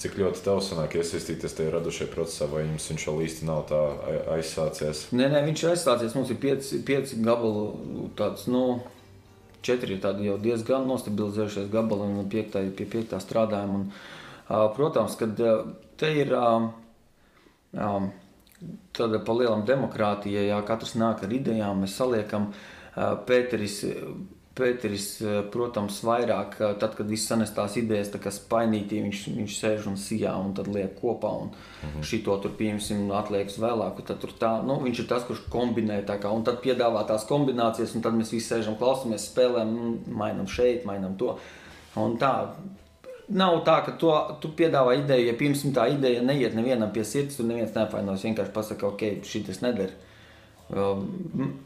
cik 0.00 0.16
ļoti 0.20 0.44
tev 0.44 0.60
sanāk 0.64 0.96
iesaistīties 1.00 1.56
tajā 1.56 1.74
radušajā 1.74 2.08
procesā, 2.12 2.48
vai 2.50 2.64
jums 2.64 2.88
viņš 2.92 3.06
vēl 3.08 3.20
īsti 3.26 3.48
nav 3.48 3.66
tā 3.68 3.80
aizsācies? 4.36 5.06
Nē, 5.12 5.28
nē, 5.32 5.42
viņš 5.48 5.64
ir 5.64 5.72
aizsācies, 5.74 6.16
mums 6.16 6.32
ir 6.32 6.40
pieci, 6.40 6.80
pieci 6.86 7.20
gabalu 7.20 8.08
tāds, 8.16 8.46
nu, 8.50 8.80
četri 9.66 9.96
ir 9.96 10.02
tādi 10.04 10.30
jau 10.30 10.38
diezgan 10.40 10.88
nostabilizējušies 10.88 11.68
gabali 11.72 12.08
un 12.08 12.32
piektā, 12.32 12.64
pie 12.76 12.88
piektā 12.88 13.20
strādājam. 13.20 13.76
Un, 13.76 13.86
protams, 14.76 15.16
kad 15.20 15.36
te 16.00 16.12
ir 16.16 16.32
tāda 18.96 19.22
pa 19.24 19.36
lielam 19.36 19.64
demokrātija, 19.68 20.42
ja 20.50 20.60
katrs 20.66 20.96
nāk 21.00 21.24
ar 21.24 21.32
idejām, 21.32 21.84
mēs 21.84 21.96
saliekam 22.00 22.50
Pēteris 23.26 23.84
Pēteris, 24.60 25.04
protams, 25.54 26.00
vairāk, 26.04 26.56
tad, 26.82 26.96
kad 26.98 27.08
viss 27.08 27.28
sanes 27.30 27.52
tās 27.54 27.76
idejas, 27.78 28.10
tā 28.12 28.18
kā 28.22 28.32
spainītī, 28.34 28.98
viņš, 29.04 29.20
viņš 29.36 29.58
sēž 29.60 29.86
un 29.92 29.96
sijā 30.00 30.32
un 30.42 30.50
tad 30.56 30.68
liek 30.68 30.96
kopā 30.98 31.30
un 31.44 31.52
-hmm. 31.52 32.02
šito 32.10 32.36
tur, 32.42 32.52
pieņemsim, 32.58 33.06
atliek 33.14 33.46
uz 33.46 33.58
vēlāku, 33.62 34.04
tad 34.06 34.18
tur 34.20 34.34
tā, 34.40 34.50
nu, 34.66 34.80
viņš 34.82 35.00
ir 35.00 35.08
tas, 35.12 35.24
kurš 35.28 35.46
kombinē 35.54 36.02
tā 36.06 36.18
kā, 36.18 36.34
un 36.34 36.44
tad 36.44 36.60
piedāvā 36.66 37.06
tās 37.06 37.24
kombinācijas, 37.30 37.94
un 37.94 38.02
tad 38.02 38.18
mēs 38.18 38.32
visi 38.32 38.48
sēžam, 38.50 38.76
klausamies, 38.76 39.30
spēlēm, 39.30 39.72
nu, 39.76 39.98
mainam 40.06 40.46
šeit, 40.46 40.84
mainam 40.84 41.16
to. 41.16 41.38
Un 41.96 42.18
tā, 42.18 42.34
nav 43.30 43.60
tā, 43.66 43.78
ka 43.86 43.94
to, 44.00 44.12
tu 44.42 44.50
piedāvā 44.58 44.96
ideju, 45.00 45.30
ja, 45.30 45.34
piemēram, 45.38 45.74
tā 45.76 45.86
ideja 45.94 46.22
neiet 46.26 46.54
nevienam 46.58 46.92
pie 46.94 47.04
sirds, 47.06 47.38
tur 47.38 47.48
neviens 47.48 47.74
neapvainojas, 47.76 48.24
vienkārši 48.26 48.54
pasaka, 48.54 48.90
ok, 48.90 49.04
šī 49.26 49.44
tas 49.48 49.60
nedara. 49.64 49.94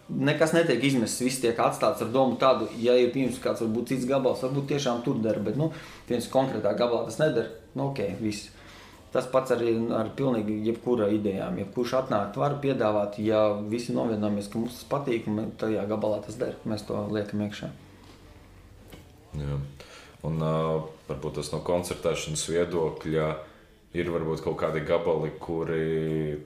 Nekas 0.08 0.54
netiek 0.56 0.84
izmests, 0.88 1.20
viss 1.20 1.42
tiek 1.42 1.58
atstāts 1.60 2.00
ar 2.04 2.10
domu 2.12 2.38
tādu, 2.40 2.70
ja 2.80 2.96
ir 2.96 3.12
pirms 3.12 3.40
kāds 3.42 3.60
varbūt 3.64 3.92
cits 3.92 4.08
gabals, 4.08 4.44
varbūt 4.44 4.70
tiešām 4.72 5.02
tur 5.04 5.20
der, 5.24 5.40
bet 5.44 5.58
nu, 5.60 5.70
viens 6.08 6.28
konkrētā 6.32 6.72
gabalā 6.78 7.08
tas 7.10 7.20
neder, 7.20 7.50
nu 7.76 7.90
ok, 7.90 8.00
viss. 8.22 8.52
Tas 9.14 9.28
pats 9.30 9.52
arī 9.54 9.76
ar 9.94 10.08
pilnīgi 10.18 10.56
jebkura 10.66 11.06
idejām. 11.14 11.60
Jebkurš 11.60 11.92
atnāk, 12.00 12.34
var 12.40 12.56
piedāvāt, 12.64 13.20
ja 13.22 13.44
visi 13.70 13.94
novienojamies, 13.94 14.48
ka 14.50 14.58
mums 14.58 14.80
tas 14.80 14.88
patīk, 14.90 15.28
un 15.30 15.52
tajā 15.60 15.84
gabalā 15.86 16.18
tas 16.24 16.40
der, 16.40 16.56
mēs 16.66 16.82
to 16.88 16.98
liekam 17.14 17.44
iekšā. 17.44 17.68
Jā. 19.38 19.60
Un 20.26 20.42
uh, 20.42 20.88
varbūt 21.08 21.40
tas 21.40 21.50
no 21.54 21.60
koncertēšanas 21.64 22.46
viedokļa. 22.52 23.32
Ir 23.94 24.08
varbūt 24.10 24.40
kaut 24.42 24.56
kādi 24.58 24.80
gabali, 24.82 25.28
kuri, 25.38 25.84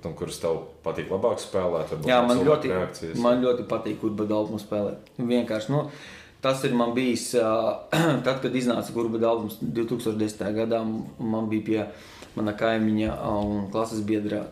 nu, 0.04 0.10
kurus 0.18 0.36
tev 0.42 0.58
patīk 0.84 1.08
labāk 1.08 1.40
spēlēt. 1.40 1.94
Jā, 2.04 2.18
man 2.20 2.42
ļoti, 2.44 2.68
reakcijas. 2.68 3.22
man 3.24 3.40
ļoti 3.40 3.64
patīk, 3.70 3.96
kur 4.02 4.12
badalbumu 4.18 4.60
spēlēt. 4.60 5.08
Vienkārši, 5.16 5.72
nu, 5.72 5.86
tas 6.44 6.60
ir 6.68 6.76
man 6.76 6.92
bijis, 6.92 7.30
tad, 8.26 8.34
kad 8.42 8.52
iznāca 8.52 8.92
kurba 8.92 9.22
albums 9.30 9.56
2010. 9.62 10.44
gadā, 10.58 10.82
man 10.84 11.48
bija 11.48 11.64
pie 11.70 11.80
mana 12.36 12.52
kaimiņa 12.52 13.16
un 13.32 13.70
klases 13.72 14.04
biedra. 14.04 14.44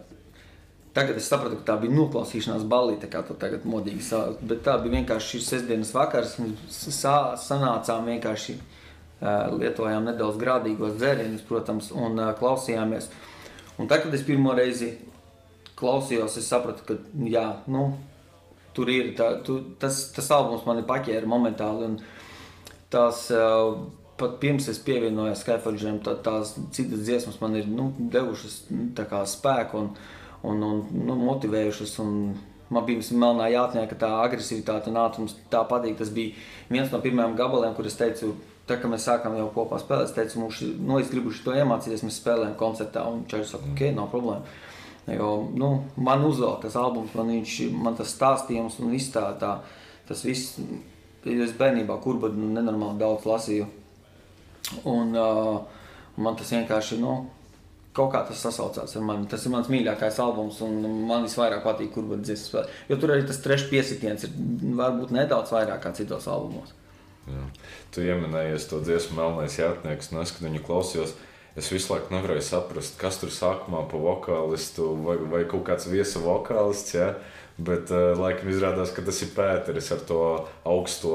Tagad 0.97 1.19
es 1.21 1.29
sapratu, 1.29 1.59
ka 1.61 1.75
tā 1.75 1.77
bija 1.83 1.92
noklausīšanās 1.92 2.64
balīte, 2.64 3.11
kā 3.12 3.21
to 3.29 3.37
tagad 3.37 3.69
modīgi 3.69 4.01
sauc. 4.01 4.40
Bet 4.40 4.64
tā 4.64 4.79
bija 4.81 5.03
vienkārši 5.03 5.37
šis 5.37 5.51
sestdienas 5.53 5.92
vakars. 5.92 6.38
Mēs 6.40 6.81
sanācām 7.45 8.09
vienkārši 8.09 8.57
lietojām 9.20 10.05
nedaudz 10.11 10.37
grādīgos 10.40 10.96
dzērienus, 10.98 11.44
protams, 11.48 11.90
un 11.96 12.20
klausījāmies. 12.38 13.09
Un 13.81 13.88
tad, 13.88 14.05
kad 14.05 14.14
es 14.16 14.24
pirmo 14.24 14.55
reizi 14.57 14.94
klausījos, 15.76 16.38
es 16.40 16.48
sapratu, 16.48 16.85
ka 16.88 16.96
jā, 17.29 17.46
nu, 17.72 17.90
tur 18.76 18.90
ir 18.92 19.14
tā, 19.16 19.35
tu, 19.44 19.59
tas, 19.81 20.07
tas 20.16 20.31
albums 20.33 20.66
mani 20.68 20.85
paķēra 20.88 21.29
momentāli. 21.29 21.94
Tās, 22.92 23.26
pat 24.16 24.37
pirms 24.40 24.68
es 24.72 24.81
pievienojos 24.85 25.42
Skyforģiem, 25.44 26.00
tā, 26.05 26.16
tās 26.24 26.55
citas 26.76 27.05
dziesmas 27.05 27.40
man 27.42 27.57
ir 27.59 27.68
nu, 27.68 27.90
devušas 28.12 28.61
kā, 28.96 29.24
spēku 29.29 29.81
un, 29.83 29.90
un, 30.44 30.62
un 30.68 30.85
nu, 31.09 31.16
motivējušas. 31.24 31.96
Un, 32.05 32.20
Man 32.66 32.83
bija 32.83 33.14
melnā 33.14 33.44
jātnē, 33.52 33.85
ka 33.87 33.94
tā 33.94 34.09
agresivitāte 34.24 34.90
un 34.90 34.96
ātrums 34.98 35.37
tā 35.52 35.61
patīk. 35.70 36.00
Tas 36.00 36.09
bija 36.11 36.35
viens 36.66 36.90
no 36.90 36.98
pirmajiem 36.98 37.37
gabaliem, 37.38 37.76
kur 37.76 37.87
es 37.87 37.94
teicu, 37.94 38.33
Tā 38.66 38.81
kā 38.83 38.88
mēs 38.90 39.05
sākām 39.07 39.37
jau 39.38 39.46
kopā 39.55 39.79
spēlēt, 39.79 40.09
es 40.09 40.14
teicu, 40.16 40.40
mums 40.42 40.61
nu, 40.83 40.96
es 40.98 41.11
gribu 41.12 41.31
to 41.44 41.55
iemācīties. 41.55 42.02
Mēs 42.02 42.18
spēlējam 42.18 42.57
koncertā, 42.59 43.05
un 43.07 43.22
Čaļs 43.31 43.52
saka, 43.55 43.70
ok, 43.72 43.83
nav 43.94 44.09
problēma. 44.11 44.57
Jo, 45.07 45.29
nu, 45.55 45.68
man 46.02 46.24
uzvelk 46.26 46.64
tas 46.64 46.74
albums, 46.81 47.12
man, 47.14 47.31
viņš, 47.31 47.55
man 47.79 47.94
tas 47.94 48.11
stāstījums 48.11 48.81
un 48.83 48.90
viss 48.90 49.12
tā, 49.14 49.22
tā, 49.38 49.52
tas 50.09 50.24
viss, 50.26 50.57
es 51.31 51.55
bērnībā 51.59 52.00
kurba 52.02 52.33
nenormāli 52.35 52.98
daudz 53.05 53.29
lasīju. 53.31 53.68
Un 54.90 55.14
uh, 55.14 55.61
man 56.18 56.38
tas 56.38 56.50
vienkārši, 56.50 56.98
nu, 56.98 57.14
kaut 57.96 58.11
kā 58.12 58.24
tas 58.26 58.42
sasaucās 58.48 58.96
ar 58.98 59.05
mani. 59.07 59.29
Tas 59.31 59.46
ir 59.46 59.55
mans 59.55 59.70
mīļākais 59.72 60.18
albums, 60.24 60.59
un 60.66 60.83
man 61.07 61.29
visvairāk 61.29 61.62
patīk, 61.64 61.92
kur 61.94 62.09
var 62.11 62.18
dzirdēt. 62.24 62.74
Jo 62.90 62.98
tur 62.98 63.14
arī 63.14 63.29
tas 63.29 63.38
trešais 63.44 63.70
piesitiens 63.70 64.26
ir 64.26 64.35
varbūt 64.83 65.14
nedaudz 65.14 65.55
vairāk 65.55 65.87
kā 65.87 65.94
citos 65.96 66.26
albumos. 66.31 66.74
Jā. 67.26 67.46
Tu 67.94 68.04
pieminējies 68.06 68.68
to 68.70 68.82
dziesmu, 68.84 69.16
melnais 69.18 69.58
jātnieks, 69.58 70.12
un 70.12 70.22
es, 70.22 70.34
kad 70.34 70.46
viņu 70.46 70.62
klausījos, 70.66 71.16
es 71.58 71.70
visu 71.72 71.94
laiku 71.94 72.14
nevarēju 72.14 72.44
saprast, 72.46 72.98
kas 73.00 73.18
tur 73.22 73.32
sākumā 73.34 73.86
pa 73.90 73.98
vokālistu 74.00 74.92
vai, 75.06 75.16
vai 75.32 75.42
kaut 75.48 75.66
kāds 75.68 75.88
viesa 75.90 76.22
vokālists. 76.22 76.94
Ja? 76.94 77.14
Bet, 77.56 77.88
uh, 77.88 78.10
laikam, 78.20 78.50
izrādās, 78.52 78.90
ka 78.92 79.00
tas 79.00 79.16
ir 79.24 79.30
Pēteris 79.32 79.86
ar 79.94 80.02
to 80.04 80.18
augsto, 80.68 81.14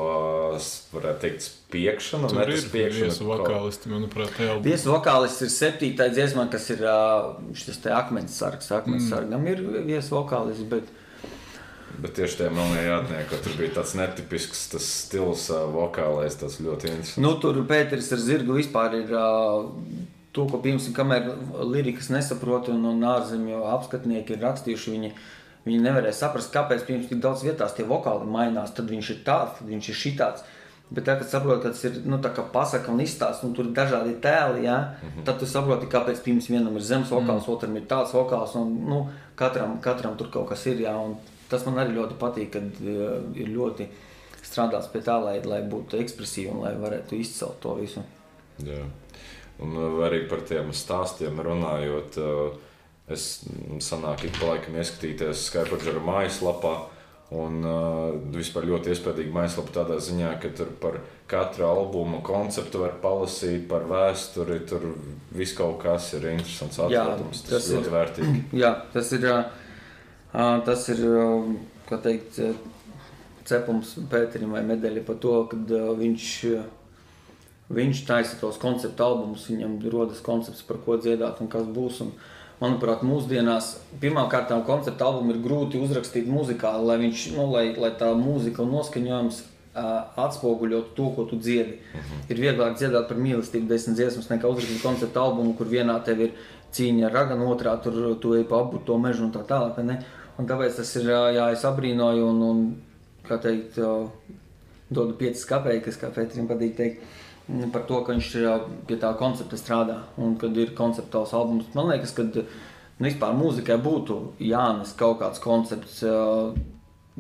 varētu 0.89 1.21
teikt, 1.21 1.43
spiekšanu. 1.45 2.31
Tur 2.31 2.49
ir 2.49 2.63
viesu 2.73 3.27
vokālisti, 3.27 3.91
manuprāt, 3.93 4.31
tajā 4.33 4.55
albumā. 4.55 4.65
Viesu 4.65 4.89
vokālists 4.89 5.45
ir 5.45 5.51
septītā 5.53 6.09
dziesmā, 6.09 6.47
kas 6.49 6.65
ir 6.73 6.81
uh, 6.81 7.35
šis 7.53 7.77
te 7.83 7.93
akmens 7.93 8.39
sargs. 8.41 8.71
Akmens 8.73 9.05
mm. 9.05 9.11
sargam 9.13 9.45
ir 9.53 9.61
viesu 9.85 10.17
vokālists, 10.17 10.65
bet 10.71 10.89
Bet 11.99 12.13
tieši 12.17 12.37
tajā 12.39 12.51
melnajā 12.55 12.85
jātniekā 12.87 13.41
tur 13.43 13.57
bija 13.59 13.73
tāds 13.75 13.95
netipisks 13.99 14.63
tas 14.71 14.85
stils, 15.03 15.49
vokālais, 15.73 16.37
tas 16.39 16.59
ļoti 16.63 16.89
interesants. 16.89 17.19
Nu, 17.21 17.35
tur 17.41 17.59
Pēteris 17.67 18.11
ar 18.15 18.21
zirgu 18.23 18.55
vispār 18.57 18.95
ir 19.01 19.11
uh, 19.17 19.67
to, 20.31 20.47
ko 20.47 20.61
pirms 20.63 20.87
kamēr 20.95 21.27
lirikas 21.67 22.09
nesaprot 22.13 22.71
un, 22.71 22.85
un 22.93 23.03
ārzemju 23.11 23.65
apskatnieki 23.73 24.37
ir 24.37 24.45
rakstījuši, 24.45 24.95
viņi, 24.95 25.11
viņi 25.67 25.83
nevarēja 25.83 26.17
saprast, 26.23 26.53
kāpēc 26.55 26.87
pirms 26.87 27.11
tik 27.11 27.21
daudz 27.23 27.43
vietās 27.45 27.75
tie 27.77 27.85
vokāli 27.87 28.29
mainās, 28.31 28.73
tad 28.77 28.89
viņš 28.91 29.13
ir 29.15 29.21
tāds, 29.27 29.59
tad 29.59 29.71
viņš 29.71 29.91
ir 29.91 30.01
šitāds. 30.05 30.47
Bet 30.91 31.05
tā, 31.07 31.13
kad 31.15 31.29
saproti, 31.31 31.63
ka 31.63 31.69
tas 31.71 31.85
ir 31.87 31.99
nu, 32.03 32.17
pasaka 32.51 32.91
un 32.91 32.99
izstāsta, 32.99 33.47
un 33.47 33.53
tur 33.55 33.69
ir 33.69 33.75
dažādi 33.75 34.17
tēli, 34.23 34.65
ja, 34.65 34.77
mm 34.79 35.07
-hmm. 35.07 35.25
tad 35.25 35.39
tu 35.39 35.47
saproti, 35.47 35.87
kāpēc 35.87 36.19
pirms 36.23 36.49
vienam 36.49 36.75
ir 36.75 36.81
zemes 36.81 37.09
vokāls, 37.09 37.47
mm 37.47 37.47
-hmm. 37.47 37.55
otram 37.55 37.77
ir 37.77 37.83
tāds 37.87 38.11
vokāls, 38.11 38.55
un 38.55 38.73
nu, 38.89 39.09
katram, 39.35 39.79
katram 39.81 40.17
tur 40.17 40.29
kaut 40.31 40.49
kas 40.49 40.65
ir. 40.65 40.81
Ja, 40.81 40.97
un, 40.97 41.15
tas 41.51 41.67
man 41.67 41.81
arī 41.83 41.97
ļoti 41.97 42.17
patīk, 42.21 42.53
kad 42.55 42.81
uh, 42.81 43.19
ir 43.37 43.51
ļoti 43.51 43.87
strādāts 44.41 44.89
pie 44.91 45.03
tā, 45.05 45.17
lai, 45.21 45.37
lai 45.45 45.61
būtu 45.67 45.99
ekspresīvi 46.01 46.51
un 46.53 46.63
lai 46.65 46.73
varētu 46.79 47.19
izcelt 47.19 47.61
to 47.63 47.75
visu. 47.79 48.03
Jā. 48.65 48.81
Un 49.61 49.77
uh, 49.77 49.99
arī 50.07 50.23
par 50.29 50.45
tiem 50.47 50.71
stāstiem 50.75 51.39
runājot, 51.45 52.17
uh, 52.21 52.55
es 53.11 53.43
sanāku 53.83 54.29
ik 54.29 54.39
pa 54.39 54.55
laikam 54.55 54.79
ieskatīties 54.79 55.45
Skype 55.49 55.99
mājaslapā. 56.05 56.79
Un 57.31 57.61
uh, 57.63 58.09
vispār 58.35 58.65
ļoti 58.67 58.91
iespaidīga 58.91 59.31
mājaslapa 59.31 59.71
tādā 59.77 60.01
ziņā, 60.03 60.33
ka 60.43 60.49
tur 60.51 60.73
par 60.81 60.97
katru 61.31 61.63
albumu 61.63 62.19
konceptu 62.27 62.81
var 62.81 62.97
palasīt, 62.99 63.69
par 63.69 63.85
vēsturi. 63.87 64.57
Tur 64.67 64.89
viss 65.31 65.55
kaut 65.55 65.77
kas 65.79 66.09
ir 66.17 66.27
interesants. 66.33 66.81
Atklātums. 66.83 67.45
Tas, 67.45 67.53
tas 67.53 67.69
ir 67.69 67.79
ļoti 67.79 67.93
vērtīgi. 67.95 68.43
Jā, 68.63 68.73
tas 68.91 69.13
ir. 69.15 69.29
Uh, 69.31 69.60
Tas 70.31 70.85
ir 70.93 71.01
teikt, 71.91 72.39
cepums 73.47 73.95
Pēterim 74.11 74.53
vai 74.55 74.61
medaļa 74.63 75.03
par 75.07 75.17
to, 75.23 75.33
ka 75.51 75.57
viņš, 75.99 76.27
viņš 77.75 78.03
taisa 78.07 78.37
tos 78.39 78.59
konceptu 78.61 79.03
albumus, 79.03 79.49
viņam 79.51 79.79
rodas 79.91 80.23
koncepts, 80.23 80.63
par 80.67 80.79
ko 80.85 80.95
dziedāt 81.01 81.41
un 81.43 81.51
kas 81.51 81.67
būs. 81.67 82.03
Un, 82.05 82.15
manuprāt, 82.61 83.01
mūsdienās 83.03 83.73
pirmkārt 84.01 84.53
konceptu 84.67 85.03
albumu 85.03 85.33
ir 85.33 85.41
grūti 85.43 85.81
uzrakstīt 85.81 86.29
muzikāli, 86.29 86.85
lai, 86.87 86.99
viņš, 87.01 87.25
nu, 87.35 87.47
lai, 87.51 87.65
lai 87.73 87.89
tā 87.97 88.11
mūzika 88.17 88.63
un 88.63 88.75
noskaņojums 88.77 89.41
atspoguļot 89.73 90.95
to, 90.95 91.09
ko 91.15 91.25
tu 91.29 91.39
dziedi. 91.39 91.77
Mhm. 91.95 92.23
Ir 92.29 92.41
vieglāk 92.43 92.77
dziedāt 92.77 93.07
par 93.07 93.17
mīlestību, 93.17 93.67
desmit 93.67 93.95
dziesmas, 93.95 94.27
nekā 94.31 94.49
uzrakstīt 94.51 94.83
konceptu 94.83 95.19
albumu, 95.19 95.55
kur 95.57 95.67
vienā 95.71 95.95
tev 96.03 96.25
ir 96.27 96.33
cīņa 96.75 97.07
ar 97.07 97.15
raganu, 97.15 97.47
otrā 97.51 97.75
tur 97.83 98.15
tu 98.19 98.35
ej 98.35 98.43
pa 98.47 98.61
abu 98.63 98.79
to 98.85 98.97
mežu 98.99 99.23
un 99.23 99.31
tā 99.31 99.43
tālāk. 99.47 99.79
Ne? 99.83 100.01
Un 100.39 100.47
tāpēc 100.49 100.77
tas 100.79 100.93
ir, 100.99 101.09
jā, 101.35 101.49
es 101.53 101.65
abrīnoju 101.67 102.27
un, 102.31 102.41
un 102.47 102.61
kā 103.27 103.37
teikt, 103.41 103.79
dodu 104.91 105.15
piecas 105.19 105.43
kapeikas, 105.47 105.99
kā 105.99 106.11
Pēterim 106.13 106.49
patīk 106.49 106.75
teikt, 106.77 107.03
m, 107.49 107.69
par 107.73 107.85
to, 107.89 108.01
ka 108.05 108.15
viņš 108.15 108.31
pie 108.89 108.97
tā 109.01 109.13
koncepta 109.19 109.59
strādā 109.59 110.01
un 110.21 110.35
kad 110.41 110.57
ir 110.57 110.75
konceptuāls 110.77 111.35
albums. 111.37 111.71
Man 111.77 111.91
liekas, 111.91 112.15
ka 112.17 112.27
nu, 112.27 112.45
vispār 113.01 113.35
mūzikai 113.37 113.79
būtu 113.81 114.19
jānes 114.51 114.95
kaut 114.99 115.19
kāds 115.21 115.43
koncepts. 115.43 116.01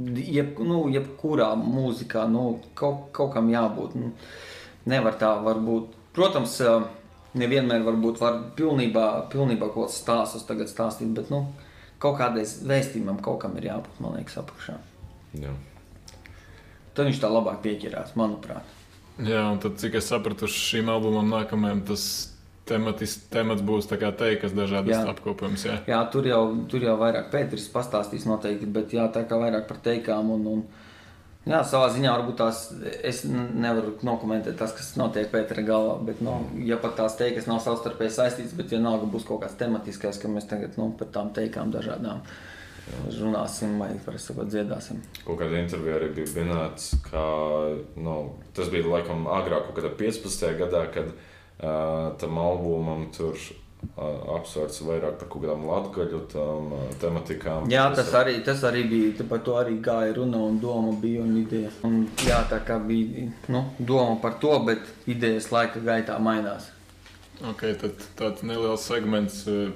Jeb, 0.01 0.55
nu, 0.63 0.85
jebkurā 0.91 1.51
mūzikā 1.59 2.25
nu, 2.31 2.45
kaut, 2.79 3.09
kaut 3.15 3.33
kam 3.35 3.51
jābūt. 3.51 3.97
Nu, 3.99 4.13
nevar 4.89 5.17
tā, 5.19 5.33
varbūt. 5.45 5.97
Protams, 6.15 6.57
nevienmēr 7.37 7.83
varbūt 7.85 8.21
var 8.21 8.39
pilnībā, 8.57 9.07
pilnībā 9.31 9.69
kaut 9.71 9.89
kāds 9.89 9.99
stāstus 10.01 10.47
tagad 10.47 10.71
stāstīt, 10.71 11.11
bet 11.15 11.29
nu, 11.31 11.45
kaut 12.01 12.17
kādai 12.19 12.45
vēstījumam 12.45 13.21
kaut 13.23 13.41
kam 13.43 13.55
ir 13.59 13.69
jābūt, 13.69 14.01
man 14.03 14.17
liekas, 14.17 14.39
apakšā. 14.41 14.77
Jā. 15.41 15.53
Tad 16.91 17.07
viņš 17.07 17.21
tā 17.23 17.29
labāk 17.31 17.61
pieķerās, 17.63 18.15
manuprāt. 18.19 18.77
Jā, 19.21 19.45
un 19.51 19.59
tad, 19.61 19.77
cik 19.79 19.95
es 19.99 20.09
sapratu, 20.09 20.47
uz 20.49 20.55
šīm 20.55 20.89
albumam 20.91 21.29
nākamajam 21.31 21.83
tas 21.91 22.03
tematis, 22.67 23.17
temats 23.31 23.63
būs 23.65 23.89
tā 23.89 23.97
kā 24.01 24.11
teikas 24.15 24.53
dažādas 24.55 24.95
Jā. 24.95 25.01
apkopojums. 25.11 25.65
Jā. 25.67 25.77
Jā, 25.89 25.99
tur 26.13 26.27
jau, 26.29 26.41
tur 26.71 26.85
jau 26.85 26.95
vairāk 26.99 27.31
Pēters 27.33 27.67
pastāstīs 27.73 28.27
noteikti, 28.29 28.69
bet 28.69 28.93
jā, 28.95 29.07
tā 29.13 29.25
kā 29.27 29.39
vairāk 29.41 29.67
par 29.69 29.81
teikām 29.83 30.31
un, 30.35 30.47
un 30.55 30.63
jā, 31.47 31.61
savā 31.67 31.89
ziņā 31.93 32.13
varbūt 32.15 32.37
tās, 32.41 32.61
es 33.07 33.23
nevaru 33.25 33.95
nokomentēt 34.05 34.59
tas, 34.59 34.73
kas 34.77 34.93
notiek 34.99 35.31
Pētera 35.31 35.65
galvā, 35.65 35.97
bet, 36.11 36.21
nu, 36.25 36.37
ja 36.67 36.77
pat 36.81 36.97
tās 36.99 37.17
teikas 37.19 37.49
nav 37.49 37.61
savstarpēji 37.65 38.15
saistītas, 38.17 38.55
bet 38.57 38.73
vienalga 38.73 39.09
būs 39.11 39.27
kaut 39.27 39.43
kāds 39.45 39.57
tematiskais, 39.59 40.21
ka 40.21 40.31
mēs 40.31 40.49
tagad, 40.51 40.77
nu, 40.81 40.91
par 40.97 41.11
tām 41.13 41.33
teikām 41.35 41.73
dažādām 41.73 42.23
runāsim 43.21 43.77
vai, 43.79 43.91
var 44.05 44.17
sakot, 44.19 44.49
dziedāsim. 44.51 45.01
Kaut 45.23 45.39
kādā 45.39 45.61
intervijā 45.61 45.97
arī 45.99 46.09
bija 46.17 46.31
minēts, 46.41 46.91
ka 47.05 47.23
nu, 48.01 48.15
tas 48.57 48.71
bija 48.73 48.89
laikam 48.89 49.27
agrāk, 49.31 49.69
kaut 49.69 49.77
kādā 49.79 49.91
15. 49.99 50.47
gadā, 50.59 50.85
kad 50.93 51.11
uh, 51.11 52.11
tam 52.19 52.39
albumam 52.41 53.07
tur 53.15 53.37
apsvērts 54.01 54.81
vairāk 54.87 55.17
par 55.19 55.27
kaut 55.29 55.43
kādām 55.43 55.63
latgaļu 55.67 56.19
tām, 56.31 56.71
uh, 56.73 56.83
tematikām. 57.01 57.69
Jā, 57.71 57.87
tas 57.95 58.11
arī, 58.17 58.37
tas 58.45 58.61
arī 58.67 58.83
bija, 58.89 59.25
par 59.29 59.41
to 59.45 59.55
arī 59.59 59.77
gāja 59.83 60.15
runa 60.17 60.37
un 60.47 60.59
doma 60.61 60.93
bija 61.01 61.21
un 61.25 61.35
ideja. 61.41 61.71
Un, 61.87 62.07
jā, 62.25 62.39
tā 62.49 62.61
kā 62.65 62.79
bija, 62.81 63.27
nu, 63.51 63.63
doma 63.79 64.17
par 64.21 64.37
to, 64.41 64.53
bet 64.65 64.85
idejas 65.11 65.51
laika 65.53 65.81
gaitā 65.85 66.17
mainās. 66.21 66.69
Okay, 67.53 67.73
tad 67.73 67.97
tāds 68.19 68.43
neliels 68.45 68.83
segments. 68.85 69.47
eh, 69.47 69.71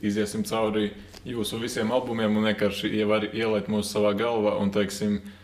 Iziesim 0.00 0.40
cauri 0.48 0.94
jūsu 1.28 1.58
visiem 1.60 1.90
albumiem 1.92 2.36
un 2.40 2.46
vienkārši 2.48 2.88
ielikt 2.96 3.68
mūsu 3.68 3.90
savā 3.92 4.14
galvā 4.16 4.54
un 4.62 4.70
teiksim, 4.72 5.18
eh, 5.20 5.39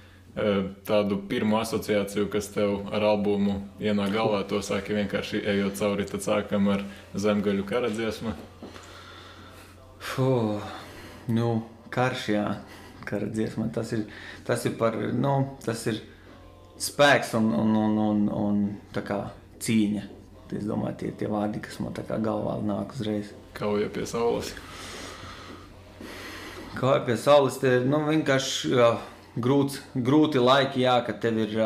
tādu 0.87 1.17
pirmo 1.31 1.61
asociāciju, 1.63 2.29
kas 2.33 2.51
tev 2.53 2.91
ar 2.95 3.07
albumu 3.09 3.61
ienāk 3.81 4.13
galvā. 4.13 4.43
To 4.51 4.61
sāki 4.65 4.97
vienkārši 4.97 5.41
ejot 5.55 5.79
cauri. 5.81 6.09
Tad 6.09 6.25
sākam 6.27 6.69
ar 6.75 6.85
zemgaļu 7.17 7.65
karadziesmu. 7.69 8.35
Fuh, 10.07 10.75
nu, 11.33 11.49
karš, 11.93 12.27
jā, 12.35 12.45
kara 13.09 13.31
dziesma. 13.33 13.71
Tas 13.75 13.95
ir, 13.97 14.05
tas 14.47 14.67
ir 14.69 14.77
par, 14.79 14.99
nu, 15.17 15.39
tas 15.65 15.87
ir 15.89 16.03
spēks 16.79 17.33
un, 17.39 17.49
un, 17.57 17.73
un, 17.87 17.99
un, 18.05 18.29
un 18.29 18.61
tā 18.95 19.03
kā 19.07 19.23
cīņa. 19.65 20.05
Es 20.55 20.67
domāju, 20.69 21.01
tie 21.01 21.09
ir 21.11 21.17
tie 21.19 21.31
vārdi, 21.31 21.59
kas 21.65 21.81
man 21.83 21.97
tā 21.97 22.05
kā 22.07 22.21
galvā 22.23 22.61
nāk 22.63 22.93
uzreiz. 22.95 23.33
Kauja 23.57 23.89
pie 23.91 24.05
saules. 24.07 24.53
Jau 26.77 26.93
pie 27.07 27.17
saules, 27.17 27.57
te 27.57 27.71
ir 27.79 27.87
nu, 27.89 28.03
vienkārši 28.05 28.75
jā, 28.77 28.91
grūts, 29.37 29.81
grūti 29.95 30.43
laiki, 30.43 30.85
jā, 30.87 31.01
kad 31.07 31.21
tev 31.25 31.43
ir. 31.47 31.59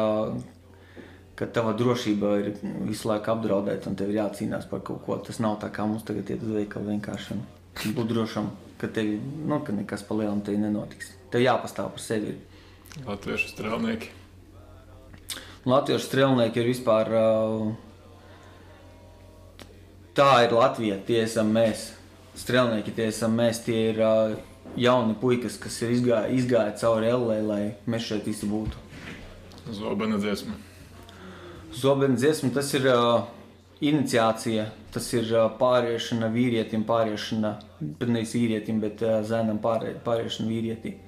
Ka 1.41 1.47
tava 1.49 1.71
drošība 1.73 2.31
ir 2.37 2.49
visu 2.85 3.09
laiku 3.09 3.31
apdraudēta 3.33 3.89
un 3.89 3.95
tev 3.97 4.11
ir 4.13 4.19
jācīnās 4.19 4.67
par 4.69 4.83
kaut 4.85 5.01
ko. 5.07 5.17
Tas 5.25 5.39
nav 5.41 5.55
tā 5.63 5.71
kā 5.73 5.87
mums 5.89 6.05
tagad 6.05 6.29
iet 6.29 6.43
uz 6.45 6.53
veikalu 6.53 6.91
vienkārši 6.91 7.39
būt 7.97 8.11
drošam, 8.11 8.51
ka, 8.81 8.89
tev, 8.93 9.09
nu, 9.47 9.61
ka 9.65 9.73
nekas 9.73 10.05
pa 10.07 10.17
lielam 10.19 10.43
tev 10.45 10.59
nenotiks. 10.61 11.15
Tev 11.33 11.45
jāpastāv 11.45 11.93
par 11.95 12.03
sevi. 12.03 12.35
Latviešu 13.07 13.53
strēlnieki. 13.53 14.11
Latviešu 15.71 16.07
strēlnieki 16.09 16.61
ir 16.61 16.69
vispār. 16.73 17.13
Tā 20.17 20.31
ir 20.45 20.55
Latvija, 20.57 20.99
tie 21.07 21.23
esam 21.25 21.53
mēs. 21.55 21.91
Strēlnieki 22.41 22.95
tie 22.97 23.09
esam 23.13 23.37
mēs. 23.39 23.63
Tie 23.65 23.79
ir 23.93 24.03
jauni 24.79 25.17
puikas, 25.21 25.59
kas 25.61 25.81
ir 25.83 25.95
izgājuši 25.97 26.39
izgāja 26.39 26.77
cauri 26.81 27.11
LA, 27.13 27.41
lai 27.47 27.63
mēs 27.91 28.07
šeit 28.11 28.29
visi 28.29 28.49
būtu. 28.51 28.87
Zobena 29.75 30.19
dziesma. 30.21 30.57
Zobena 31.77 32.19
dziesma 32.19 32.51
tas 32.55 32.73
ir 32.75 32.89
uh, 32.91 33.27
iniciācija, 33.81 34.67
tas 34.95 35.07
ir 35.15 35.29
uh, 35.35 35.47
pāriešana 35.61 36.31
vīrietim, 36.35 36.87
pāriešana 36.89 37.55
nevis 38.07 38.35
vīrietim, 38.35 38.81
bet 38.83 39.05
uh, 39.07 39.21
zēnam 39.27 39.61
pārie, 39.63 39.95
pāriešana 40.05 40.51
vīrietim. 40.51 40.99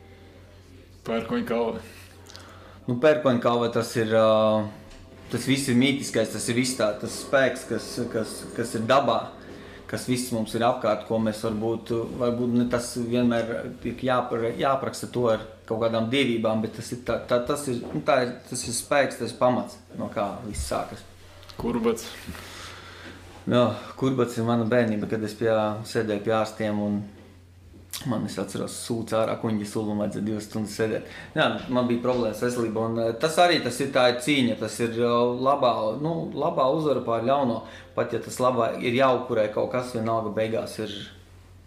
Pērkoņa 1.06 1.48
kalva. 1.48 1.82
Nu, 2.86 2.98
Pērkoņkalva 3.02 3.72
tas 3.74 3.96
ir. 3.98 4.14
Uh, 4.14 4.70
tas 5.32 5.46
viss 5.48 5.70
ir 5.72 5.78
mītiskais, 5.80 6.32
tas 6.34 6.44
ir 6.52 6.58
viss 6.60 6.76
tā, 6.76 6.90
tas 7.00 7.14
spēks, 7.24 7.64
kas, 7.70 7.86
kas, 8.12 8.34
kas 8.56 8.74
ir 8.76 8.84
dabā, 8.88 9.32
kas 9.92 10.06
viss 10.08 10.32
mums 10.32 10.54
ir 10.56 10.64
apkārt, 10.64 11.04
ko 11.04 11.18
mēs 11.20 11.42
varbūt, 11.44 11.90
varbūt 12.20 12.54
ne 12.56 12.64
tas 12.72 12.94
vienmēr 12.96 13.50
ir 13.84 14.04
jāpar, 14.08 14.46
jāapraksta 14.56 15.10
to 15.12 15.26
ar 15.34 15.44
kaut 15.68 15.82
kādām 15.84 16.08
dievībām, 16.12 16.62
bet 16.64 16.78
tas 16.78 16.88
ir, 16.96 17.02
tā, 17.04 17.18
tā, 17.28 17.42
tas 17.48 17.66
ir, 17.68 17.82
nu, 17.92 18.00
tā 18.06 18.22
ir, 18.24 18.32
tas 18.48 18.64
ir 18.64 18.76
spēks, 18.76 19.20
tas 19.20 19.34
ir 19.34 19.40
pamats, 19.40 19.76
no 20.00 20.08
kā 20.14 20.30
viss 20.46 20.64
sākas. 20.72 21.04
Kurbats. 21.60 22.08
No, 23.52 23.66
kurbats 24.00 24.38
ir 24.38 24.48
mana 24.48 24.64
bērnība, 24.70 25.10
kad 25.10 25.28
es 25.28 25.36
pie, 25.36 25.50
sēdēju 25.92 26.24
pie 26.24 26.34
ārstiem. 26.38 26.80
un 26.80 27.02
Man 28.08 28.24
es 28.26 28.34
atceros, 28.40 28.74
sūdz 28.86 29.12
ārā 29.14 29.34
kuģi 29.38 29.66
sulu, 29.68 29.94
vajadzēja 29.98 30.24
divas 30.26 30.46
stundas 30.48 30.74
sēdēt. 30.80 31.10
Jā, 31.36 31.44
man 31.70 31.86
bija 31.86 32.00
problēmas 32.02 32.40
veselībā. 32.42 32.86
Un, 32.88 32.98
eh, 32.98 33.10
tas 33.20 33.36
arī 33.38 33.60
tas 33.62 33.78
ir 33.84 33.92
tā 33.94 34.08
ir 34.10 34.16
cīņa, 34.24 34.56
tas 34.58 34.78
ir 34.80 34.96
eh, 34.96 35.16
labā, 35.46 35.72
nu, 36.02 36.14
labā 36.34 36.66
uzvara 36.72 37.04
pār 37.04 37.26
ļauno. 37.28 37.60
Pat 37.94 38.12
ja 38.12 38.18
tas 38.24 38.40
labā 38.42 38.72
ir 38.82 38.96
jāupurē 38.96 39.52
kaut 39.52 39.70
kas, 39.76 39.92
vienalga 39.94 40.32
beigās 40.34 40.78
ir 40.80 40.96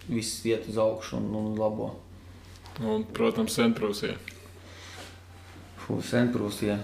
viss 0.10 0.44
iet 0.46 0.68
uz 0.68 0.82
augšu 0.82 1.22
un, 1.22 1.30
un 1.40 1.56
labo. 1.60 1.94
Un, 2.82 3.06
protams, 3.16 3.56
Senprūsija. 3.56 4.18
Fū, 5.86 6.02
Senprūsija. 6.04 6.82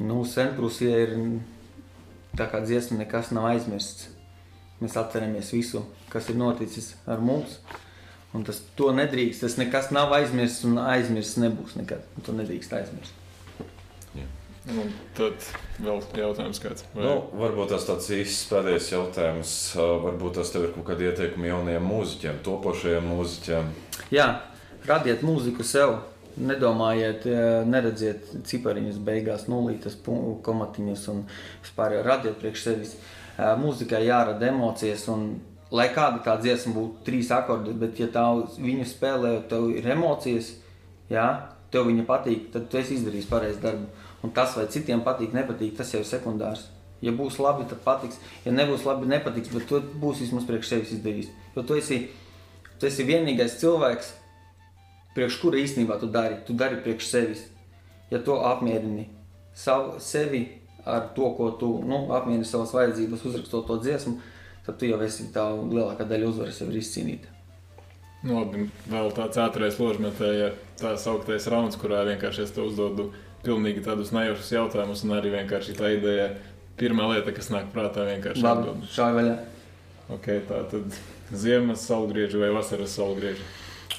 Nu, 0.00 0.24
Senprūsija 0.26 1.04
ir 1.04 1.14
tā 2.34 2.48
kā 2.50 2.64
dziesma, 2.64 2.98
nekas 3.04 3.30
nav 3.36 3.52
aizmirsts. 3.52 4.13
Mēs 4.82 4.96
atceramies 4.98 5.52
visu, 5.54 5.84
kas 6.12 6.28
ir 6.30 6.38
noticis 6.40 6.94
ar 7.06 7.22
mums. 7.22 7.60
Un 8.34 8.42
tas 8.46 8.58
to 8.74 8.90
nedrīkst. 8.94 9.44
Tas 9.44 9.58
nekas 9.60 9.92
nav 9.94 10.12
aizmirsts 10.16 10.64
un 10.66 10.80
aizmirsts 10.82 11.38
nebūs 11.38 11.76
nekad. 11.78 12.02
Un 12.18 12.26
To 12.26 12.34
nedrīkst 12.34 12.74
aizmirst. 12.74 13.20
Un 14.64 14.88
tad 15.12 15.44
vēl 15.76 15.98
jautājums 16.16 16.60
kāds. 16.62 16.86
Vai 16.94 17.04
Nu, 17.04 17.14
varbūt 17.36 17.74
tas 17.74 17.84
tāds 17.84 18.06
īsts 18.16 18.46
pēdējais 18.48 18.86
jautājums. 18.94 19.50
Uh, 19.76 19.98
Varbūt 20.06 20.38
tas 20.38 20.52
tev 20.54 20.64
ir 20.64 20.72
kaut 20.72 20.86
kādi 20.88 21.04
ieteikumi 21.10 21.50
jauniem 21.50 21.84
mūziķiem, 21.84 22.40
topošajiem 22.46 23.10
mūziķiem. 23.12 23.68
Jā, 24.14 24.28
radiet 24.88 25.24
mūziku 25.26 25.66
sev. 25.68 25.98
Nedomājiet, 26.34 27.28
neredziet 27.70 28.32
cipariņus 28.48 28.96
beigās, 29.06 29.44
nulītas 29.46 29.94
komatiņus 30.02 31.04
un 31.12 31.20
vispār 31.62 32.00
radiet 32.02 32.40
priekš 32.40 32.64
sevis. 32.64 32.96
Eh, 32.96 33.23
Mūzikai 33.38 34.04
jārada 34.06 34.46
emocijas 34.46 35.08
un 35.10 35.26
lai 35.74 35.88
kāda 35.94 36.20
tā 36.22 36.36
dziesma 36.38 36.74
būtu 36.76 37.02
trīs 37.06 37.32
akordi, 37.34 37.74
bet 37.74 37.98
ja 37.98 38.06
tā 38.12 38.22
viņu 38.62 38.86
spēlē, 38.86 39.32
tev 39.50 39.72
ir 39.74 39.88
emocijas, 39.96 40.52
jā, 41.10 41.26
tev 41.74 41.88
viņa 41.88 42.04
patīk, 42.06 42.50
tad 42.54 42.68
tu 42.70 42.78
esi 42.78 42.98
izdarījis 42.98 43.30
pareizu 43.30 43.62
darbu. 43.64 43.88
Un 44.24 44.32
tas, 44.36 44.54
vai 44.56 44.68
citiem 44.70 45.02
patīk, 45.04 45.34
nepatīk, 45.34 45.74
tas 45.76 45.90
jau 45.92 46.00
ir 46.04 46.08
sekundārs. 46.08 46.68
Ja 47.04 47.12
būs 47.12 47.40
labi, 47.42 47.66
tad 47.68 47.82
patiks. 47.84 48.20
Ja 48.46 48.52
nebūs 48.54 48.86
labi, 48.86 49.08
nepatiks, 49.10 49.50
bet 49.52 49.66
tu 49.68 49.80
būsi 50.00 50.24
vismaz 50.24 50.46
priekš 50.48 50.70
sevis 50.70 50.94
izdarījis. 50.94 51.32
Jo 51.56 51.64
tu 51.66 51.76
esi, 51.76 51.98
tu 52.78 52.88
esi 52.88 53.04
vienīgais 53.04 53.58
cilvēks, 53.60 54.12
priekš 55.16 55.40
kura 55.42 55.60
īstenībā 55.60 55.98
tu 56.00 56.08
dari. 56.14 56.38
Tu 56.46 56.56
dari 56.56 56.78
priekš 56.86 57.10
sevis. 57.10 57.42
Ja 58.12 58.22
tu 58.24 58.38
apmierini 58.38 59.10
savu, 59.58 59.98
sevi 60.00 60.46
ar 60.84 61.10
to, 61.16 61.30
ko 61.36 61.50
tu 61.60 61.70
nu, 61.86 62.06
apmierini 62.16 62.46
savas 62.48 62.74
vajadzības, 62.76 63.24
uzrakstot 63.24 63.66
to 63.68 63.78
dziesmu, 63.82 64.18
tad 64.66 64.78
tu 64.80 64.88
jau 64.88 65.00
esi 65.04 65.28
tā 65.34 65.44
lielākā 65.52 66.06
daļa 66.08 66.30
uzvaras 66.30 66.60
jau 66.60 66.68
ir 66.70 66.80
izcīnīta. 66.80 67.32
Nu, 68.24 68.38
labi, 68.38 68.66
vēl 68.88 69.10
tāds 69.16 69.36
ātrais 69.40 69.76
ložmetēja, 69.80 70.54
tā 70.80 70.94
sauktais 71.00 71.48
rauns, 71.52 71.76
kurā 71.80 72.06
vienkārši 72.08 72.46
es 72.46 72.54
te 72.56 72.64
uzdodu 72.64 73.10
pilnīgi 73.44 73.84
tādus 73.84 74.14
nejaušus 74.16 74.54
jautājumus, 74.54 75.02
un 75.04 75.12
arī 75.18 75.34
vienkārši 75.34 75.76
tā 75.76 75.90
ideja, 75.98 76.30
pirmā 76.80 77.10
lieta, 77.12 77.34
kas 77.36 77.50
nāk 77.52 77.68
prātā, 77.74 78.06
vienkārši 78.08 78.46
atbild. 78.48 78.88
šādi 78.94 79.18
vaļā. 79.20 79.34
Okay, 80.16 80.40
tā 80.48 80.62
tad 80.72 80.96
ziemas 81.32 81.84
saulgrieži 81.88 82.40
vai 82.40 82.50
vasaras 82.56 82.96
saulgrieži? 82.96 83.44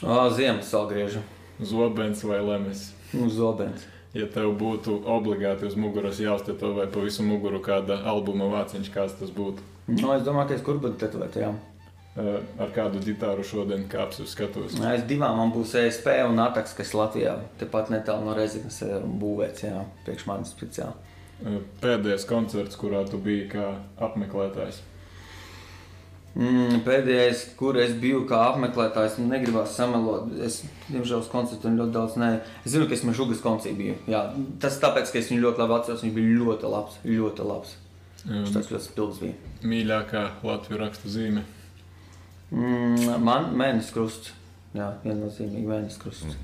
O, 0.02 0.18
ziemas 0.34 0.70
salgriežu. 0.74 1.22
Zobens 1.62 2.22
vai 2.26 2.42
lemes? 2.44 2.90
Uz 3.14 3.38
zobens. 3.38 3.86
Ja 4.16 4.30
tev 4.32 4.54
būtu 4.56 5.02
obligāti 5.12 5.68
uz 5.68 5.74
muguras 5.76 6.22
jāuzteto 6.24 6.72
vai 6.78 6.86
pa 6.92 7.02
visu 7.04 7.24
muguru 7.28 7.60
kāda 7.64 7.98
albuma 8.08 8.48
vāciņš, 8.54 8.92
kāds 8.94 9.18
tas 9.20 9.34
būtu? 9.36 9.64
Nu, 9.92 10.14
es 10.14 10.24
domāju, 10.24 10.48
ka 10.50 10.56
es 10.56 10.64
kur 10.64 10.80
būtu 10.80 11.02
tetovēt, 11.02 11.36
jā. 11.42 11.50
Uh, 12.16 12.38
ar 12.64 12.70
kādu 12.72 13.02
ģitāru 13.04 13.44
šodien 13.44 13.90
kāps 13.92 14.22
uz 14.24 14.32
skatuves? 14.32 14.78
Es 14.88 15.04
divām 15.10 15.36
man 15.36 15.52
būs 15.52 15.74
ESP 15.82 16.08
un 16.30 16.40
Ataks, 16.40 16.72
kas 16.78 16.94
Latvijā 16.96 17.34
tepat 17.60 17.92
netālu 17.92 18.30
no 18.30 18.38
Rezeknas 18.38 18.78
eh, 18.88 18.94
būvēts, 19.04 19.66
jā, 19.68 19.82
priekš 20.08 20.24
manis 20.30 20.56
speciāli. 20.56 20.96
Uh, 21.44 21.60
Pēdējais 21.84 22.24
koncerts, 22.30 22.80
kurā 22.80 23.04
tu 23.10 23.20
biji 23.20 23.50
kā 23.52 23.74
apmeklētājs. 24.08 24.80
Mm, 26.36 26.82
pēdējais, 26.84 27.42
kur 27.56 27.78
es 27.80 27.94
biju 27.96 28.26
kā 28.28 28.42
apmeklētājs, 28.50 29.14
nu, 29.22 29.30
negribās 29.32 29.78
samelot. 29.78 30.34
Es, 30.44 30.58
diemžēl, 30.90 31.22
uz 31.24 31.30
koncertiem 31.32 31.78
ļoti 31.80 31.94
daudz 31.96 32.18
ne. 32.20 32.32
Es 32.66 32.74
zinu, 32.74 32.90
ka 32.90 32.98
es 32.98 33.06
Mežugas 33.08 33.40
koncī 33.44 33.72
biju. 33.78 33.96
Jā, 34.12 34.26
tas 34.60 34.76
tāpēc, 34.84 35.14
ka 35.14 35.22
es 35.22 35.32
viņu 35.32 35.46
ļoti 35.46 35.64
labi 35.64 35.78
atceros. 35.78 36.04
Viņš 36.04 36.16
bija 36.18 36.34
ļoti 36.42 36.72
labs, 36.74 36.98
ļoti 37.08 37.48
labs. 37.48 37.76
Um, 38.26 38.44
Tas 38.52 38.68
ļoti 38.74 38.84
spilgts 38.90 39.22
bija. 39.22 39.38
mīļākā 39.64 40.26
latviešu 40.44 40.82
rakstu 40.82 41.14
zīme. 41.14 41.46
Mm, 42.52 43.16
man 43.24 43.52
mēnesis 43.56 43.94
krusts. 43.96 44.34
Jā, 44.76 44.92
viennozīmīgi 45.06 45.70
mēnesis 45.72 46.02
krusts. 46.04 46.36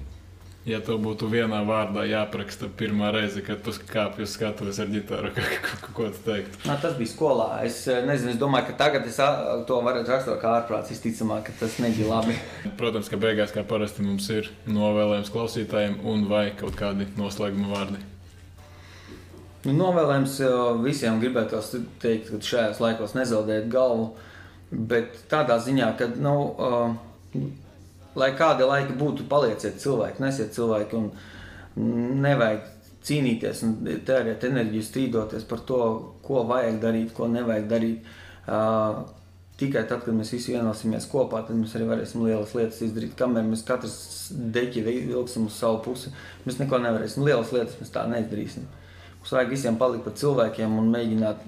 Ja 0.62 0.78
tev 0.86 1.00
būtu 1.02 1.26
vienā 1.26 1.64
vārdā 1.66 2.04
jāapraksta 2.06 2.68
pirmā 2.78 3.08
reize, 3.16 3.42
kad 3.42 3.64
tu 3.66 3.72
kāpji 3.90 4.28
uz 4.28 4.36
skatuves 4.36 4.78
ar 4.84 4.92
ģitāru, 4.94 5.32
ko, 5.34 5.46
ko, 5.66 5.94
ko 5.98 6.10
tu 6.14 6.20
teiktu? 6.28 6.60
Nā, 6.70 6.76
tas 6.84 6.94
bija 7.00 7.10
skolā. 7.10 7.48
Es 7.66 7.80
eh, 7.90 8.04
nezinu, 8.06 8.36
es 8.36 8.38
domāju, 8.38 8.68
ka 8.68 8.76
tagad 8.84 9.08
es 9.10 9.18
to 9.66 9.80
varu 9.82 10.04
raksturot 10.06 10.38
kā 10.44 10.52
ārprāts. 10.60 10.92
Visticamāk, 10.94 11.48
ka 11.48 11.56
tas 11.64 11.80
nebija 11.82 12.12
labi. 12.12 12.36
Protams, 12.82 13.10
ka 13.10 13.18
beigās, 13.24 13.56
kā 13.56 13.64
parasti, 13.66 14.06
mums 14.06 14.30
ir 14.30 14.52
novēlējums 14.70 15.34
klausītājiem 15.34 15.98
un 16.14 16.28
vai 16.30 16.44
kaut 16.60 16.78
kādi 16.78 17.10
noslēguma 17.18 17.74
vārdi. 17.74 18.04
Nu, 19.66 19.74
novēlējums 19.80 20.38
eh, 20.46 20.60
visiem 20.86 21.18
gribētos 21.26 21.74
teikt, 22.06 22.30
ka 22.36 22.52
šajos 22.52 22.84
laikos 22.86 23.18
nezaudēt 23.18 23.66
galvu. 23.74 24.12
Bet 24.70 25.24
tādā 25.34 25.58
ziņā, 25.58 25.90
ka, 25.98 26.06
nu, 26.22 26.38
uh, 26.54 27.42
lai 28.16 28.32
kādi 28.38 28.68
laiki 28.68 28.98
būtu, 29.00 29.28
palieciet 29.32 29.80
cilvēki, 29.82 30.24
nesiet 30.24 30.54
cilvēki 30.56 31.00
un 31.00 31.12
nevajag 32.22 32.68
cīnīties 33.08 33.64
un 33.66 33.78
tērēt 34.06 34.44
enerģiju 34.46 34.86
strīdoties 34.86 35.48
par 35.50 35.64
to, 35.68 35.80
ko 36.26 36.44
vajag 36.50 36.78
darīt, 36.84 37.16
ko 37.18 37.30
nevajag 37.32 37.68
darīt. 37.72 38.12
Uh, 38.52 39.02
tikai 39.62 39.84
tad, 39.90 40.04
kad 40.06 40.16
mēs 40.18 40.34
visi 40.34 40.56
vienosimies 40.56 41.08
kopā, 41.10 41.44
tad 41.46 41.58
mēs 41.58 41.74
arī 41.78 41.88
varēsim 41.90 42.24
lielas 42.26 42.54
lietas 42.58 42.82
izdarīt. 42.86 43.16
Kamēr 43.18 43.46
mēs 43.48 43.66
katrs 43.68 43.98
deķi 44.32 44.84
vilksim 44.86 45.48
uz 45.50 45.58
savu 45.62 45.82
pusi, 45.86 46.14
mēs 46.46 46.60
neko 46.62 46.82
nevarēsim. 46.82 47.26
Lielas 47.28 47.54
lietas 47.56 47.78
mēs 47.82 47.94
tā 47.94 48.08
neizdarīsim. 48.10 48.66
Mums 49.20 49.36
vajag 49.38 49.54
visiem 49.54 49.78
palikt 49.78 50.08
par 50.08 50.18
cilvēkiem 50.18 50.80
un 50.82 50.90
mēģināt 50.96 51.46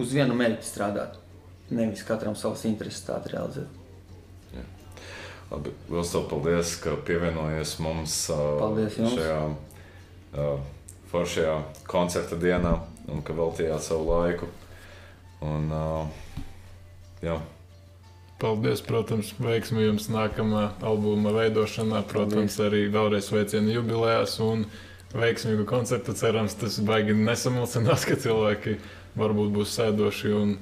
uz 0.00 0.16
vienu 0.16 0.36
mērķi 0.38 0.68
strādāt. 0.68 1.20
Nevis 1.72 2.04
katram 2.08 2.36
savas 2.36 2.64
intereses 2.68 3.04
tādu 3.04 3.32
realizēt. 3.34 3.81
Labi, 5.50 5.72
Lielas 5.90 6.12
tev 6.12 6.28
paldies, 6.30 6.76
ka 6.80 6.94
pievienojies 7.06 7.74
mums 7.84 8.18
Paldies 8.30 8.98
jums. 8.98 9.16
šajā 9.18 9.40
uh, 9.48 10.60
foršajā 11.12 11.56
koncerta 11.90 12.38
dienā 12.40 12.78
un 13.12 13.24
ka 13.26 13.34
veltījāt 13.36 13.84
savu 13.84 14.06
laiku. 14.12 14.48
Un, 15.42 15.66
uh, 15.74 16.38
jā, 17.24 17.40
Paldies, 18.42 18.80
protams, 18.82 19.28
veiksmi 19.38 19.84
jums 19.84 20.08
nākamā 20.10 20.72
albuma 20.82 21.30
veidošanā. 21.36 22.00
Protams, 22.10 22.56
arī 22.64 22.88
vēlreiz 22.90 23.28
sveicienu 23.28 23.70
jubilejās 23.76 24.34
un 24.42 24.64
veiksmīgu 25.14 25.62
koncertu. 25.70 26.10
Cerams, 26.18 26.56
tas 26.58 26.80
baigi 26.82 27.14
nesamulsinās, 27.14 28.02
ka 28.08 28.18
cilvēki 28.18 28.80
varbūt 29.14 29.54
būs 29.54 29.76
sēdoši 29.78 30.34
un 30.34 30.56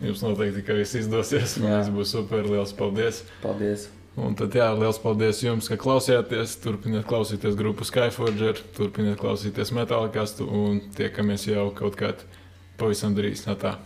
jums 0.00 0.24
noteikti 0.24 0.64
ka 0.64 0.78
viss 0.80 0.96
izdosies. 1.02 1.58
Viss 1.60 1.92
būs 1.92 2.14
super, 2.16 2.48
liels 2.48 2.72
paldies! 2.80 3.26
Paldies! 3.44 3.90
Un 4.20 4.34
tad, 4.36 4.52
jā, 4.52 4.66
liels 4.76 4.98
paldies 5.00 5.40
jums, 5.40 5.70
ka 5.72 5.78
klausījāties. 5.80 6.58
Turpiniet 6.60 7.06
klausīties 7.08 7.56
grupu 7.56 7.86
Skyforger, 7.88 8.60
turpiniet 8.76 9.16
klausīties 9.22 9.72
metālikastu 9.72 10.44
un 10.44 10.82
tiekamies 10.98 11.48
jau 11.48 11.70
kaut 11.76 11.96
kādā 12.00 12.28
pavisam 12.80 13.16
drīz. 13.16 13.46
Tā. 13.46 13.56
tā. 13.56 13.76